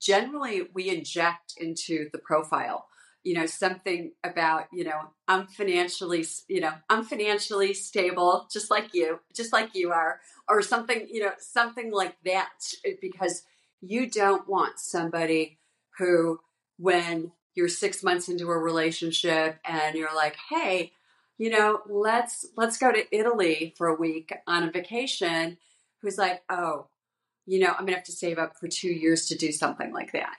[0.00, 2.86] generally we inject into the profile.
[3.22, 8.94] You know something about you know i'm financially you know i'm financially stable just like
[8.94, 12.48] you just like you are or something you know something like that
[12.86, 13.42] eh, because
[13.82, 15.58] you don't want somebody
[15.98, 16.40] who
[16.78, 20.92] when you're 6 months into a relationship and you're like hey
[21.40, 25.56] you know let's let's go to italy for a week on a vacation
[26.02, 26.86] who's like oh
[27.46, 30.12] you know i'm to have to save up for 2 years to do something like
[30.12, 30.36] that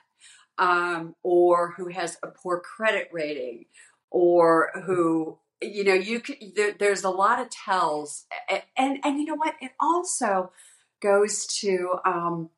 [0.58, 3.66] um, or who has a poor credit rating,
[4.10, 9.18] or who you know you could, there, there's a lot of tells, and, and, and
[9.18, 9.54] you know what?
[9.60, 10.52] It also
[11.00, 12.50] goes to um,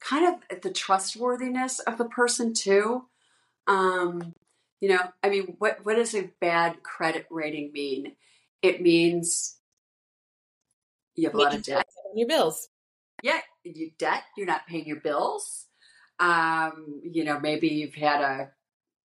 [0.00, 3.06] kind of the trustworthiness of the person too.
[3.66, 4.34] Um,
[4.80, 8.16] you know, I mean, what what does a bad credit rating mean?
[8.62, 9.58] It means
[11.14, 11.86] you have a lot of debt.
[12.14, 12.68] Your bills.
[13.22, 14.24] Yeah, you debt.
[14.36, 15.66] You're not paying your bills.
[16.18, 18.50] Um, you know, maybe you've had a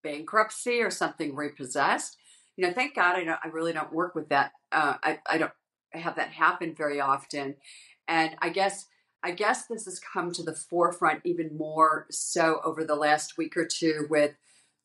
[0.03, 2.17] bankruptcy or something repossessed.
[2.55, 4.51] You know, thank God I don't, I really don't work with that.
[4.71, 5.51] Uh, I, I don't
[5.91, 7.55] have that happen very often.
[8.07, 8.85] And I guess,
[9.23, 13.57] I guess this has come to the forefront even more so over the last week
[13.57, 14.35] or two with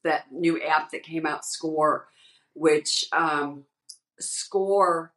[0.04, 2.08] that new app that came out, Score,
[2.54, 3.64] which um,
[4.18, 5.12] Score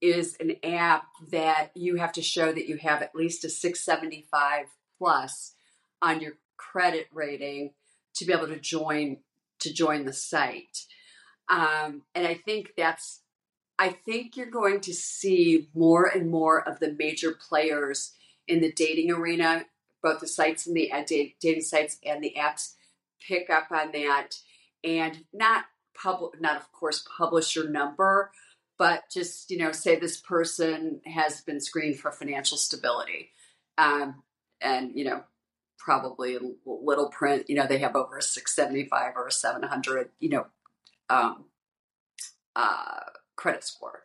[0.00, 4.66] is an app that you have to show that you have at least a 675
[4.96, 5.54] plus
[6.00, 7.72] on your credit rating
[8.14, 9.18] to be able to join
[9.60, 10.86] to join the site.
[11.48, 13.22] Um, and I think that's
[13.78, 18.12] I think you're going to see more and more of the major players
[18.46, 19.66] in the dating arena,
[20.02, 22.74] both the sites and the uh, dating sites and the apps,
[23.26, 24.30] pick up on that
[24.84, 25.64] and not
[26.00, 28.30] public, not of course publish your number,
[28.78, 33.30] but just you know say this person has been screened for financial stability,
[33.76, 34.22] um,
[34.60, 35.22] and you know
[35.88, 37.48] probably little print.
[37.48, 40.46] You know, they have over a 675 or a 700, you know,
[41.08, 41.46] um,
[42.54, 43.00] uh,
[43.36, 44.02] credit score.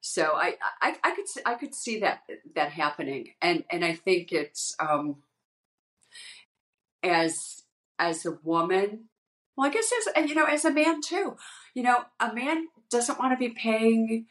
[0.00, 2.22] So I, I, I could, I could see that,
[2.56, 3.34] that happening.
[3.40, 5.16] And, and I think it's, um,
[7.04, 7.62] as,
[7.98, 9.04] as a woman,
[9.56, 11.36] well, I guess as, you know, as a man too,
[11.74, 14.26] you know, a man doesn't want to be paying,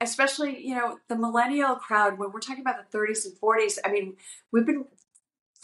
[0.00, 3.90] especially, you know, the millennial crowd, when we're talking about the 30s and 40s, I
[3.90, 4.16] mean,
[4.52, 4.84] we've been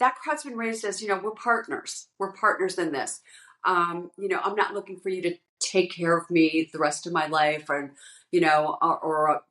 [0.01, 3.21] that crowd's been raised as you know we're partners we're partners in this.
[3.63, 7.05] Um, you know i'm not looking for you to take care of me the rest
[7.05, 7.91] of my life and
[8.31, 9.41] you know or, or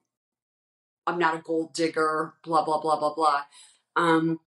[1.07, 3.43] i'm not a gold digger blah blah blah blah blah.
[3.97, 4.41] Um,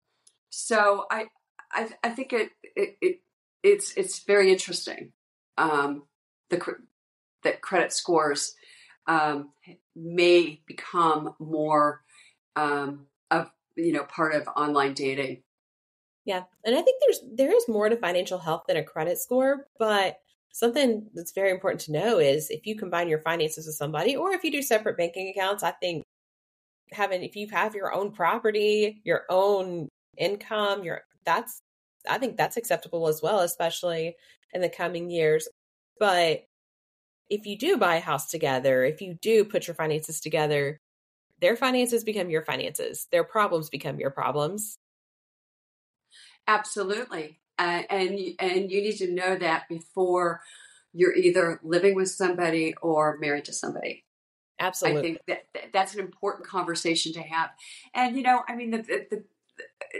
[0.49, 1.27] so I,
[1.73, 3.19] I i think it, it, it
[3.63, 5.11] it's it's very interesting
[5.57, 6.03] um,
[6.49, 6.59] the
[7.43, 8.55] that credit scores
[9.07, 9.51] um,
[9.95, 12.01] may become more
[12.55, 15.43] um, of you know part of online dating
[16.25, 16.43] yeah.
[16.63, 20.17] And I think there's there is more to financial health than a credit score, but
[20.53, 24.31] something that's very important to know is if you combine your finances with somebody or
[24.31, 26.03] if you do separate banking accounts, I think
[26.91, 31.61] having if you have your own property, your own income, your that's
[32.09, 34.15] I think that's acceptable as well, especially
[34.53, 35.47] in the coming years.
[35.99, 36.45] But
[37.29, 40.79] if you do buy a house together, if you do put your finances together,
[41.39, 43.07] their finances become your finances.
[43.11, 44.77] Their problems become your problems.
[46.47, 47.39] Absolutely.
[47.57, 50.41] Uh, and and you need to know that before
[50.93, 54.05] you're either living with somebody or married to somebody.
[54.59, 54.99] Absolutely.
[54.99, 57.51] I think that, that that's an important conversation to have.
[57.93, 59.23] And you know, I mean, the, the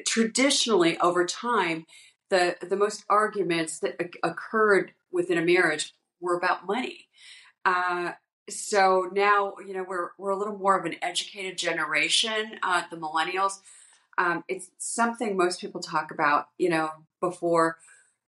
[0.06, 1.86] traditionally over time,
[2.30, 7.08] the the most arguments that occurred within a marriage were about money.
[7.66, 8.14] Uh,
[8.50, 12.98] so now, you know, we're we're a little more of an educated generation, uh, the
[12.98, 13.60] millennials.
[14.18, 16.90] Um, it's something most people talk about, you know,
[17.20, 17.78] before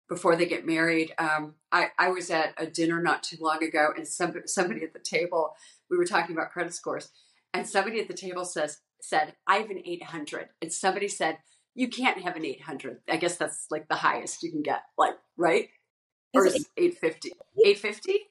[0.09, 1.13] before they get married.
[1.19, 4.91] Um, I, I was at a dinner not too long ago, and some, somebody at
[4.91, 5.55] the table,
[5.89, 7.11] we were talking about credit scores,
[7.53, 11.39] and somebody at the table says said, "I have an 800," and somebody said,
[11.75, 15.15] "You can't have an 800." I guess that's like the highest you can get, like
[15.37, 15.69] right,
[16.33, 17.31] or is, is 850?
[17.65, 18.29] 850?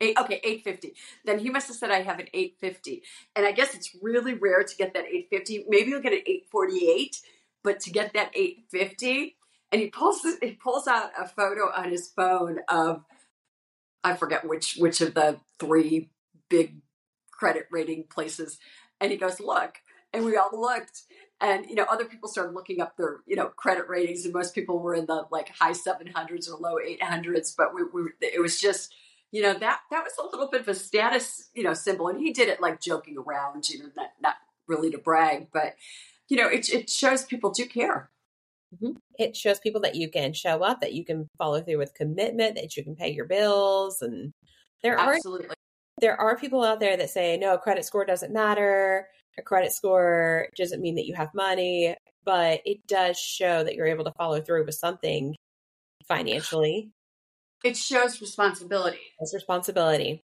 [0.00, 0.94] Eight, okay, 850.
[1.24, 3.02] Then he must have said I have an 850.
[3.36, 5.66] And I guess it's really rare to get that 850.
[5.68, 7.20] Maybe you'll get an 848,
[7.62, 9.36] but to get that 850,
[9.72, 13.04] and he pulls he pulls out a photo on his phone of
[14.02, 16.10] I forget which which of the three
[16.48, 16.80] big
[17.32, 18.58] credit rating places,
[19.04, 19.76] and he goes, "Look,"
[20.12, 21.02] and we all looked,
[21.40, 24.54] and you know, other people started looking up their you know credit ratings, and most
[24.54, 28.60] people were in the like high 700s or low 800s, but we, we it was
[28.60, 28.94] just
[29.30, 32.20] you know that that was a little bit of a status you know symbol, and
[32.20, 34.34] he did it like joking around, you know, not not
[34.66, 35.74] really to brag, but
[36.28, 38.10] you know, it it shows people do care.
[38.74, 38.96] Mm-hmm.
[39.18, 42.56] It shows people that you can show up, that you can follow through with commitment,
[42.56, 44.32] that you can pay your bills, and
[44.82, 45.48] there are Absolutely.
[45.48, 45.54] are
[46.00, 49.08] there are people out there that say no, a credit score doesn't matter.
[49.38, 53.86] A credit score doesn't mean that you have money, but it does show that you're
[53.86, 55.34] able to follow through with something
[56.06, 56.90] financially.
[57.64, 58.98] It shows responsibility.
[59.20, 60.20] It's responsibility.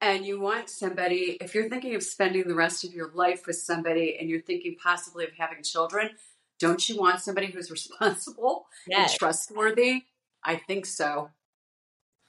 [0.00, 3.56] And you want somebody, if you're thinking of spending the rest of your life with
[3.56, 6.10] somebody and you're thinking possibly of having children,
[6.58, 9.12] don't you want somebody who's responsible yes.
[9.12, 10.02] and trustworthy?
[10.44, 11.30] I think so.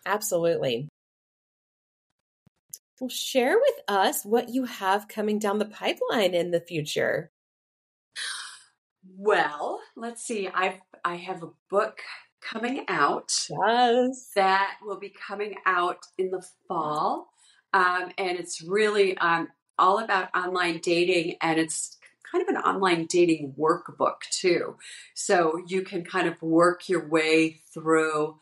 [0.05, 0.87] Absolutely.
[3.03, 7.31] Well, share with us what you have coming down the pipeline in the future.
[9.17, 10.47] Well, let's see.
[10.47, 11.99] I've I have a book
[12.39, 13.33] coming out.
[13.49, 14.29] Yes.
[14.35, 17.27] That will be coming out in the fall.
[17.73, 21.97] Um, and it's really um, all about online dating and it's
[22.31, 24.77] kind of an online dating workbook too.
[25.13, 28.37] So you can kind of work your way through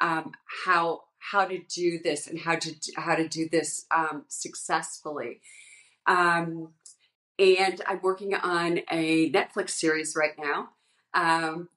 [0.00, 0.32] um,
[0.64, 5.40] how how to do this and how to how to do this um, successfully.
[6.06, 6.68] Um,
[7.38, 10.70] and I'm working on a Netflix series right now.
[11.14, 11.68] Um,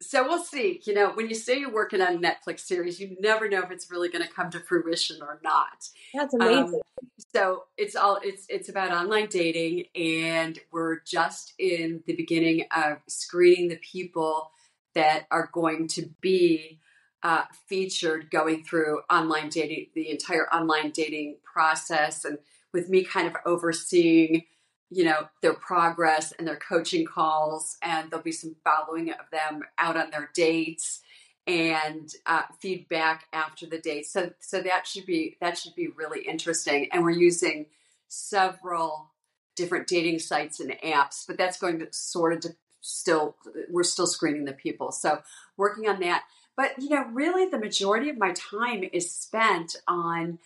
[0.00, 0.80] so we'll see.
[0.84, 3.70] You know, when you say you're working on a Netflix series, you never know if
[3.70, 5.88] it's really going to come to fruition or not.
[6.14, 6.74] That's amazing.
[6.74, 12.66] Um, so it's all it's it's about online dating, and we're just in the beginning
[12.74, 14.52] of screening the people
[14.94, 16.80] that are going to be
[17.22, 22.38] uh, featured going through online dating, the entire online dating process, and
[22.72, 24.44] with me kind of overseeing
[24.90, 29.62] you know their progress and their coaching calls and there'll be some following of them
[29.78, 31.00] out on their dates
[31.46, 34.06] and uh, feedback after the date.
[34.06, 37.66] So so that should be that should be really interesting and we're using
[38.08, 39.12] several
[39.56, 43.36] different dating sites and apps but that's going to sort of still
[43.68, 44.90] we're still screening the people.
[44.90, 45.20] So
[45.56, 46.24] working on that
[46.60, 50.38] but you know really the majority of my time is spent on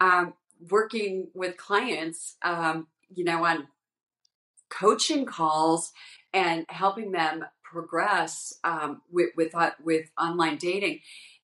[0.00, 0.34] um,
[0.68, 3.68] working with clients um, you know on
[4.68, 5.92] coaching calls
[6.34, 11.00] and helping them progress um, with with uh, with online dating.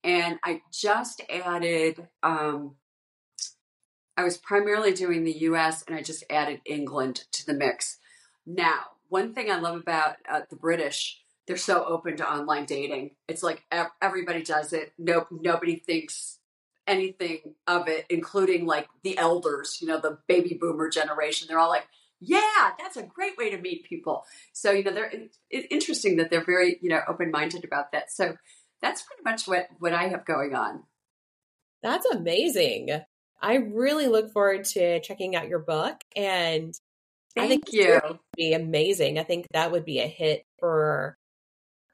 [0.02, 2.08] And I just added.
[2.22, 2.76] Um,
[4.16, 5.82] I was primarily doing the U.S.
[5.86, 7.98] and I just added England to the mix.
[8.46, 13.12] Now, one thing I love about uh, the British, they're so open to online dating.
[13.28, 13.62] It's like
[14.00, 14.92] everybody does it.
[14.98, 16.38] No, nobody thinks
[16.86, 19.78] anything of it, including like the elders.
[19.80, 21.46] You know, the baby boomer generation.
[21.48, 21.86] They're all like,
[22.20, 24.24] yeah, that's a great way to meet people.
[24.52, 25.12] So, you know, they're
[25.50, 28.10] it's interesting that they're very, you know, open-minded about that.
[28.10, 28.36] So
[28.80, 30.84] that's pretty much what, what I have going on.
[31.82, 32.90] That's amazing.
[33.42, 36.74] I really look forward to checking out your book and
[37.34, 38.00] Thank I think you.
[38.02, 39.18] Would be amazing.
[39.18, 41.18] I think that would be a hit for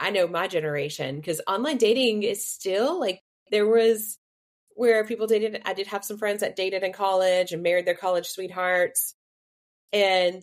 [0.01, 3.21] I know my generation because online dating is still like
[3.51, 4.17] there was
[4.75, 5.61] where people dated.
[5.67, 9.15] I did have some friends that dated in college and married their college sweethearts.
[9.93, 10.43] And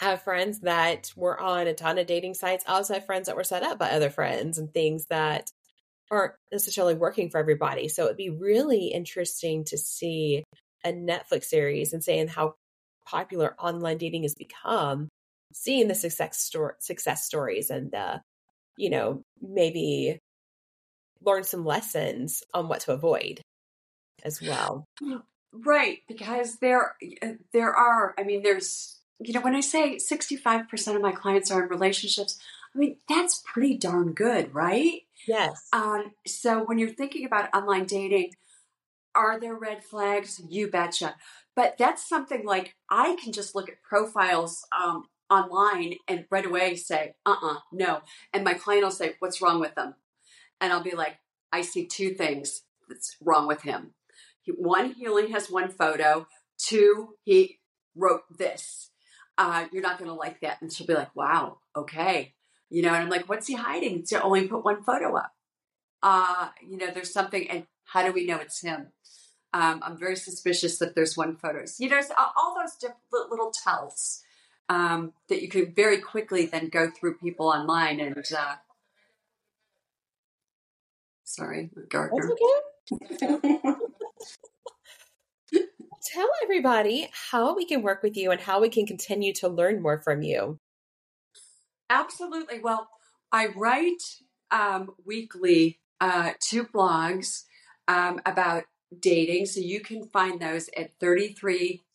[0.00, 2.64] I have friends that were on a ton of dating sites.
[2.66, 5.50] I also have friends that were set up by other friends and things that
[6.10, 7.88] aren't necessarily working for everybody.
[7.88, 10.44] So it'd be really interesting to see
[10.84, 12.54] a Netflix series and saying how
[13.06, 15.08] popular online dating has become,
[15.52, 18.18] seeing the success story, success stories and uh,
[18.76, 20.18] you know, maybe
[21.22, 23.42] learn some lessons on what to avoid
[24.24, 24.86] as well.
[25.52, 26.96] Right, because there
[27.52, 31.62] there are, I mean, there's, you know, when I say 65% of my clients are
[31.62, 32.38] in relationships,
[32.74, 35.02] I mean, that's pretty darn good, right?
[35.26, 35.68] Yes.
[35.72, 38.32] Um, so when you're thinking about online dating,
[39.14, 40.40] are there red flags?
[40.48, 41.16] You betcha.
[41.56, 46.76] But that's something like I can just look at profiles um, online and right away
[46.76, 48.00] say, uh uh no.
[48.32, 49.94] And my client will say, what's wrong with them?
[50.60, 51.16] And I'll be like,
[51.52, 53.94] I see two things that's wrong with him.
[54.56, 56.26] One, he only has one photo.
[56.58, 57.60] Two, he
[57.94, 58.90] wrote this.
[59.38, 60.60] Uh, you're not going to like that.
[60.60, 62.34] And she'll be like, wow, okay.
[62.68, 65.32] You know, and I'm like, what's he hiding to only put one photo up?
[66.02, 68.88] Uh, you know, there's something, and how do we know it's him?
[69.52, 71.64] Um, I'm very suspicious that there's one photo.
[71.78, 72.00] You know,
[72.36, 72.92] all those
[73.30, 74.22] little tells
[74.70, 78.16] um, that you can very quickly then go through people online and.
[78.16, 78.54] Uh,
[81.24, 82.30] sorry, Gardner.
[82.30, 83.60] Okay.
[86.12, 89.82] Tell everybody how we can work with you and how we can continue to learn
[89.82, 90.58] more from you.
[91.90, 92.60] Absolutely.
[92.60, 92.88] Well,
[93.30, 94.02] I write
[94.50, 97.42] um, weekly uh, two blogs
[97.86, 98.64] um, about
[98.98, 99.46] dating.
[99.46, 100.98] So you can find those at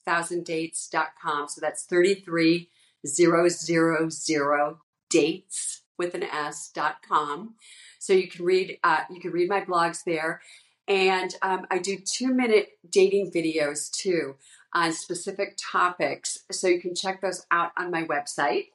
[0.07, 1.49] 33,000dates.com.
[1.49, 4.75] So that's 33000
[5.09, 7.55] dates with an S.com.
[7.99, 10.41] So you can read uh, you can read my blogs there.
[10.87, 14.35] And um, I do two minute dating videos too
[14.73, 16.39] on specific topics.
[16.51, 18.65] So you can check those out on my website.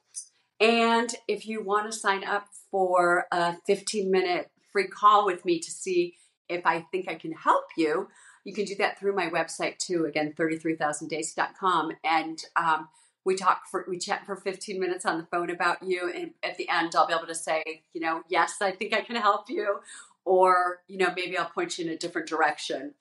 [0.58, 5.60] And if you want to sign up for a 15 minute free call with me
[5.60, 6.16] to see
[6.48, 8.08] if I think I can help you,
[8.44, 10.06] you can do that through my website too.
[10.06, 11.92] Again, 33,000dates.com.
[12.04, 12.88] And um,
[13.24, 16.10] we talk for, we chat for 15 minutes on the phone about you.
[16.14, 19.02] And at the end, I'll be able to say, you know, yes, I think I
[19.02, 19.80] can help you.
[20.24, 22.94] Or, you know, maybe I'll point you in a different direction.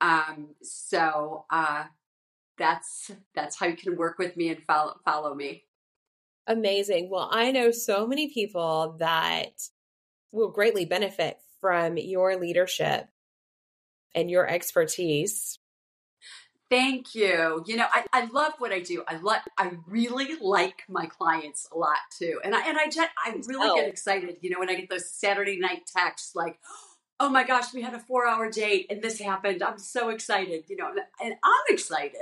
[0.00, 1.84] Um, so, uh,
[2.58, 5.64] that's that's how you can work with me and follow follow me.
[6.46, 7.10] Amazing.
[7.10, 9.68] Well, I know so many people that
[10.32, 13.08] will greatly benefit from your leadership
[14.16, 15.58] and your expertise.
[16.68, 17.62] Thank you.
[17.64, 19.04] You know, I, I love what I do.
[19.06, 22.40] I love I really like my clients a lot too.
[22.42, 23.76] And I and I just I really oh.
[23.76, 26.58] get excited, you know, when I get those Saturday night texts like,
[27.20, 29.62] oh my gosh, we had a four hour date and this happened.
[29.62, 30.90] I'm so excited, you know,
[31.22, 32.16] and I'm excited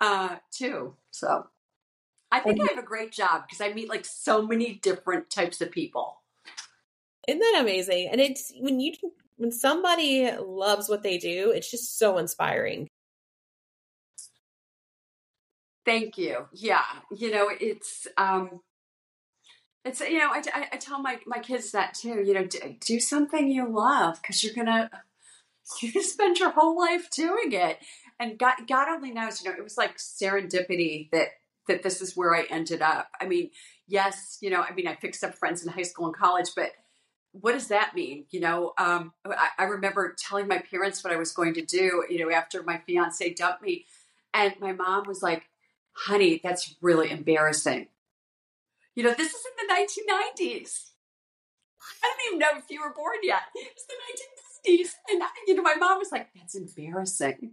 [0.00, 0.94] uh too.
[1.10, 1.48] So
[2.30, 5.60] I think I have a great job because I meet like so many different types
[5.60, 6.20] of people.
[7.26, 8.10] Isn't that amazing?
[8.12, 8.92] And it's when you
[9.36, 12.88] when somebody loves what they do, it's just so inspiring.
[15.84, 16.46] Thank you.
[16.52, 16.82] Yeah,
[17.16, 18.60] you know, it's um
[19.84, 22.22] it's you know, I, I, I tell my my kids that too.
[22.24, 24.90] You know, do, do something you love because you're gonna
[25.82, 27.78] you spend your whole life doing it.
[28.18, 29.42] And God, God only knows.
[29.42, 31.28] You know, it was like serendipity that
[31.68, 33.08] that this is where I ended up.
[33.20, 33.50] I mean,
[33.86, 36.72] yes, you know, I mean, I fixed up friends in high school and college, but
[37.40, 38.24] what does that mean?
[38.30, 42.04] You know, um, I, I, remember telling my parents what I was going to do,
[42.08, 43.84] you know, after my fiance dumped me.
[44.32, 45.48] And my mom was like,
[45.92, 47.88] honey, that's really embarrassing.
[48.94, 50.90] You know, this is in the 1990s.
[52.02, 53.42] I don't even know if you were born yet.
[53.54, 54.90] It's the 1950s.
[55.10, 57.52] And, I, you know, my mom was like, that's embarrassing.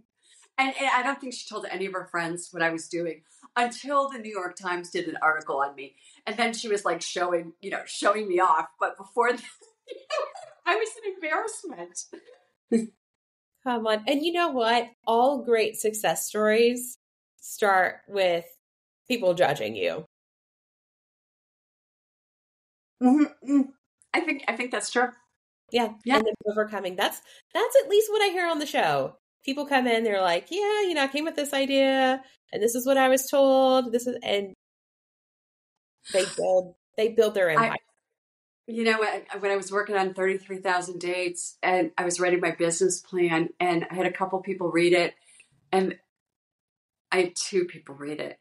[0.58, 3.22] And, and, I don't think she told any of her friends what I was doing
[3.56, 5.94] until the New York Times did an article on me.
[6.26, 8.68] And then she was like showing, you know, showing me off.
[8.78, 9.42] But before that,
[10.66, 12.90] I was an embarrassment.
[13.64, 14.04] Come on.
[14.06, 14.88] And you know what?
[15.06, 16.98] All great success stories
[17.40, 18.44] start with
[19.08, 20.06] people judging you.
[23.02, 23.60] Mm-hmm.
[24.14, 25.08] I think I think that's true.
[25.72, 26.16] Yeah, yeah.
[26.16, 26.96] And then overcoming.
[26.96, 27.20] That's
[27.52, 29.16] that's at least what I hear on the show.
[29.44, 32.22] People come in, they're like, "Yeah, you know, I came with this idea,
[32.52, 33.92] and this is what I was told.
[33.92, 34.54] This is," and
[36.12, 37.72] they build they build their empire.
[37.72, 37.76] I,
[38.66, 38.98] you know,
[39.40, 43.86] when I was working on 33,000 dates and I was writing my business plan and
[43.90, 45.14] I had a couple people read it
[45.70, 45.98] and
[47.12, 48.38] I had two people read it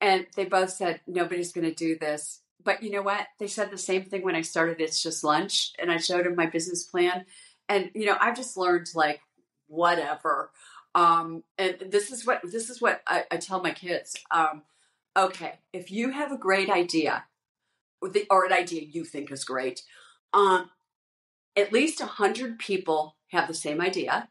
[0.00, 2.40] and they both said, nobody's going to do this.
[2.62, 3.26] But you know what?
[3.38, 6.36] They said the same thing when I started It's Just Lunch and I showed them
[6.36, 7.26] my business plan.
[7.68, 9.20] And, you know, I've just learned like,
[9.66, 10.50] whatever.
[10.94, 14.16] Um, and this is what, this is what I, I tell my kids.
[14.30, 14.62] Um,
[15.16, 17.24] okay, if you have a great idea,
[18.08, 19.82] the, or an idea you think is great.
[20.32, 20.70] Um,
[21.56, 24.28] at least 100 people have the same idea.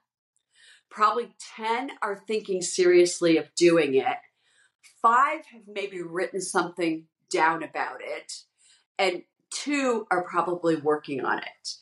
[0.90, 4.18] Probably 10 are thinking seriously of doing it.
[5.02, 8.44] Five have maybe written something down about it.
[8.98, 11.76] And two are probably working on it.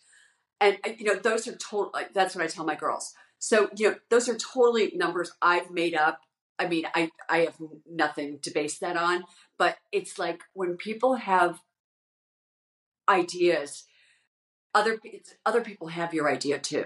[0.59, 3.13] And, uh, you know, those are total, like, that's what I tell my girls.
[3.39, 6.21] So, you know, those are totally numbers I've made up.
[6.57, 7.57] I mean, I, I have
[7.89, 9.25] nothing to base that on,
[9.57, 11.59] but it's like when people have
[13.07, 13.85] ideas,
[14.73, 14.99] other
[15.45, 16.85] other people have your idea too.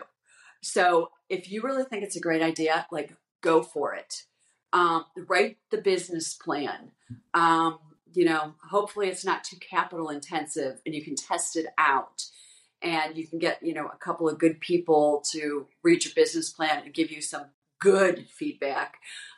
[0.62, 4.24] So if you really think it's a great idea, like go for it.
[4.74, 6.92] Um, write the business plan.
[7.34, 7.80] Um,
[8.14, 12.26] you know, hopefully it's not too capital intensive and you can test it out
[12.82, 16.50] and you can get, you know, a couple of good people to read your business
[16.50, 17.46] plan and give you some
[17.80, 18.96] good feedback,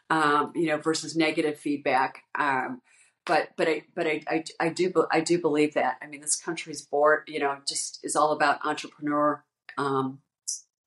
[0.10, 2.24] um, you know, versus negative feedback.
[3.30, 5.98] But but I but I, I, I do I do believe that.
[6.02, 9.44] I mean, this country's board, you know, just is all about entrepreneur
[9.78, 10.22] um,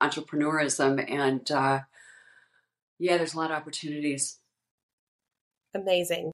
[0.03, 1.82] entrepreneurism, and uh,
[2.99, 4.40] yeah, there's a lot of opportunities.
[5.72, 6.32] Amazing,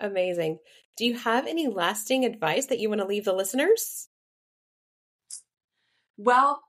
[0.00, 0.58] amazing.
[0.96, 4.08] Do you have any lasting advice that you want to leave the listeners?
[6.18, 6.64] Well,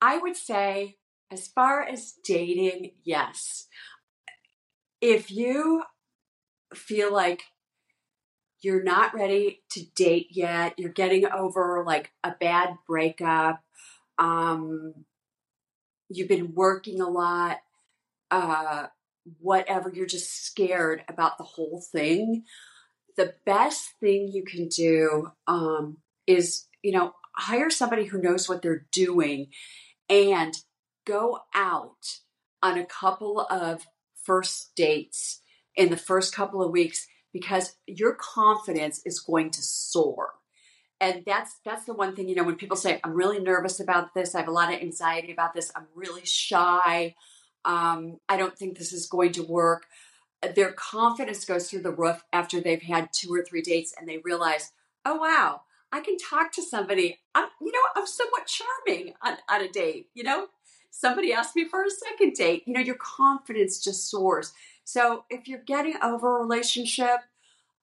[0.00, 0.96] I would say,
[1.30, 3.68] as far as dating, yes.
[5.00, 5.84] If you
[6.74, 7.42] feel like
[8.60, 13.62] you're not ready to date yet, you're getting over like a bad breakup,
[14.18, 14.94] um,
[16.08, 17.58] you've been working a lot,
[18.30, 18.86] uh,
[19.40, 22.44] whatever, you're just scared about the whole thing,
[23.16, 28.62] the best thing you can do um, is, you know, hire somebody who knows what
[28.62, 29.48] they're doing
[30.08, 30.54] and
[31.06, 32.18] go out
[32.62, 33.86] on a couple of
[34.22, 35.40] first dates
[35.76, 37.06] in the first couple of weeks
[37.38, 40.34] because your confidence is going to soar.
[41.00, 44.14] And that's that's the one thing you know when people say i'm really nervous about
[44.14, 44.34] this.
[44.34, 45.70] I have a lot of anxiety about this.
[45.76, 47.14] I'm really shy.
[47.64, 49.86] Um, i don't think this is going to work.
[50.54, 54.18] Their confidence goes through the roof after they've had two or three dates and they
[54.18, 54.72] realize
[55.04, 55.62] oh wow.
[55.90, 57.18] I can talk to somebody.
[57.34, 60.48] I'm, you know i'm somewhat charming on, on a date you know?
[60.90, 62.64] Somebody asked me for a second date.
[62.66, 64.52] You know your confidence just soars
[64.88, 67.20] so if you're getting over a relationship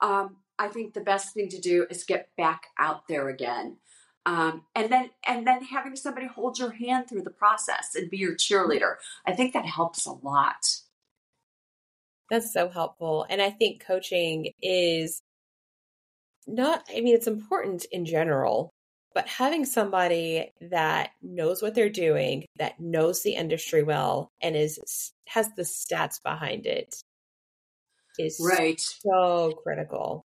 [0.02, 3.78] um, I think the best thing to do is get back out there again.
[4.26, 8.18] Um, and then and then having somebody hold your hand through the process and be
[8.18, 8.96] your cheerleader.
[9.26, 10.66] I think that helps a lot.
[12.32, 13.28] That's so helpful.
[13.30, 15.22] And I think coaching is
[16.48, 18.72] not, I mean, it's important in general,
[19.16, 25.14] but having somebody that knows what they're doing, that knows the industry well, and is
[25.28, 27.02] has the stats behind it
[28.20, 30.26] is right so critical.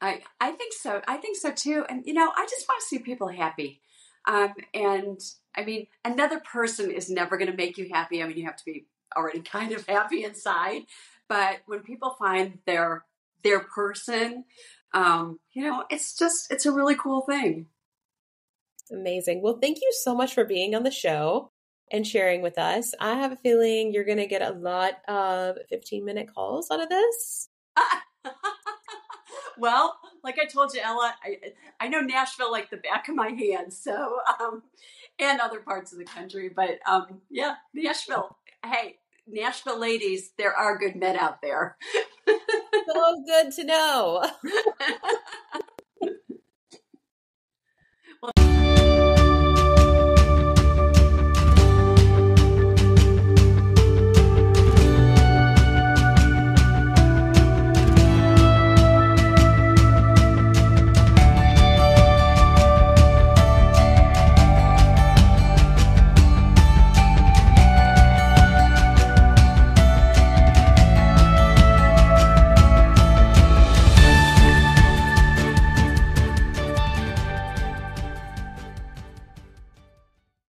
[0.00, 1.00] I I think so.
[1.08, 1.84] I think so too.
[1.88, 3.80] And you know, I just want to see people happy.
[4.26, 5.18] Um, and
[5.56, 8.22] I mean, another person is never going to make you happy.
[8.22, 8.86] I mean, you have to be
[9.16, 10.82] already kind of happy inside.
[11.28, 13.04] But when people find their
[13.42, 14.44] their person,
[14.92, 17.66] um, you know, it's just it's a really cool thing.
[18.90, 19.42] Amazing.
[19.42, 21.50] Well, thank you so much for being on the show
[21.90, 22.94] and sharing with us.
[23.00, 26.82] I have a feeling you're going to get a lot of 15 minute calls out
[26.82, 27.48] of this.
[29.58, 31.36] well, like I told you, Ella, I,
[31.80, 33.72] I know Nashville like the back of my hand.
[33.72, 34.62] So, um,
[35.18, 38.36] and other parts of the country, but um, yeah, Nashville.
[38.64, 41.76] Hey, Nashville ladies, there are good men out there.
[42.88, 44.24] so good to know.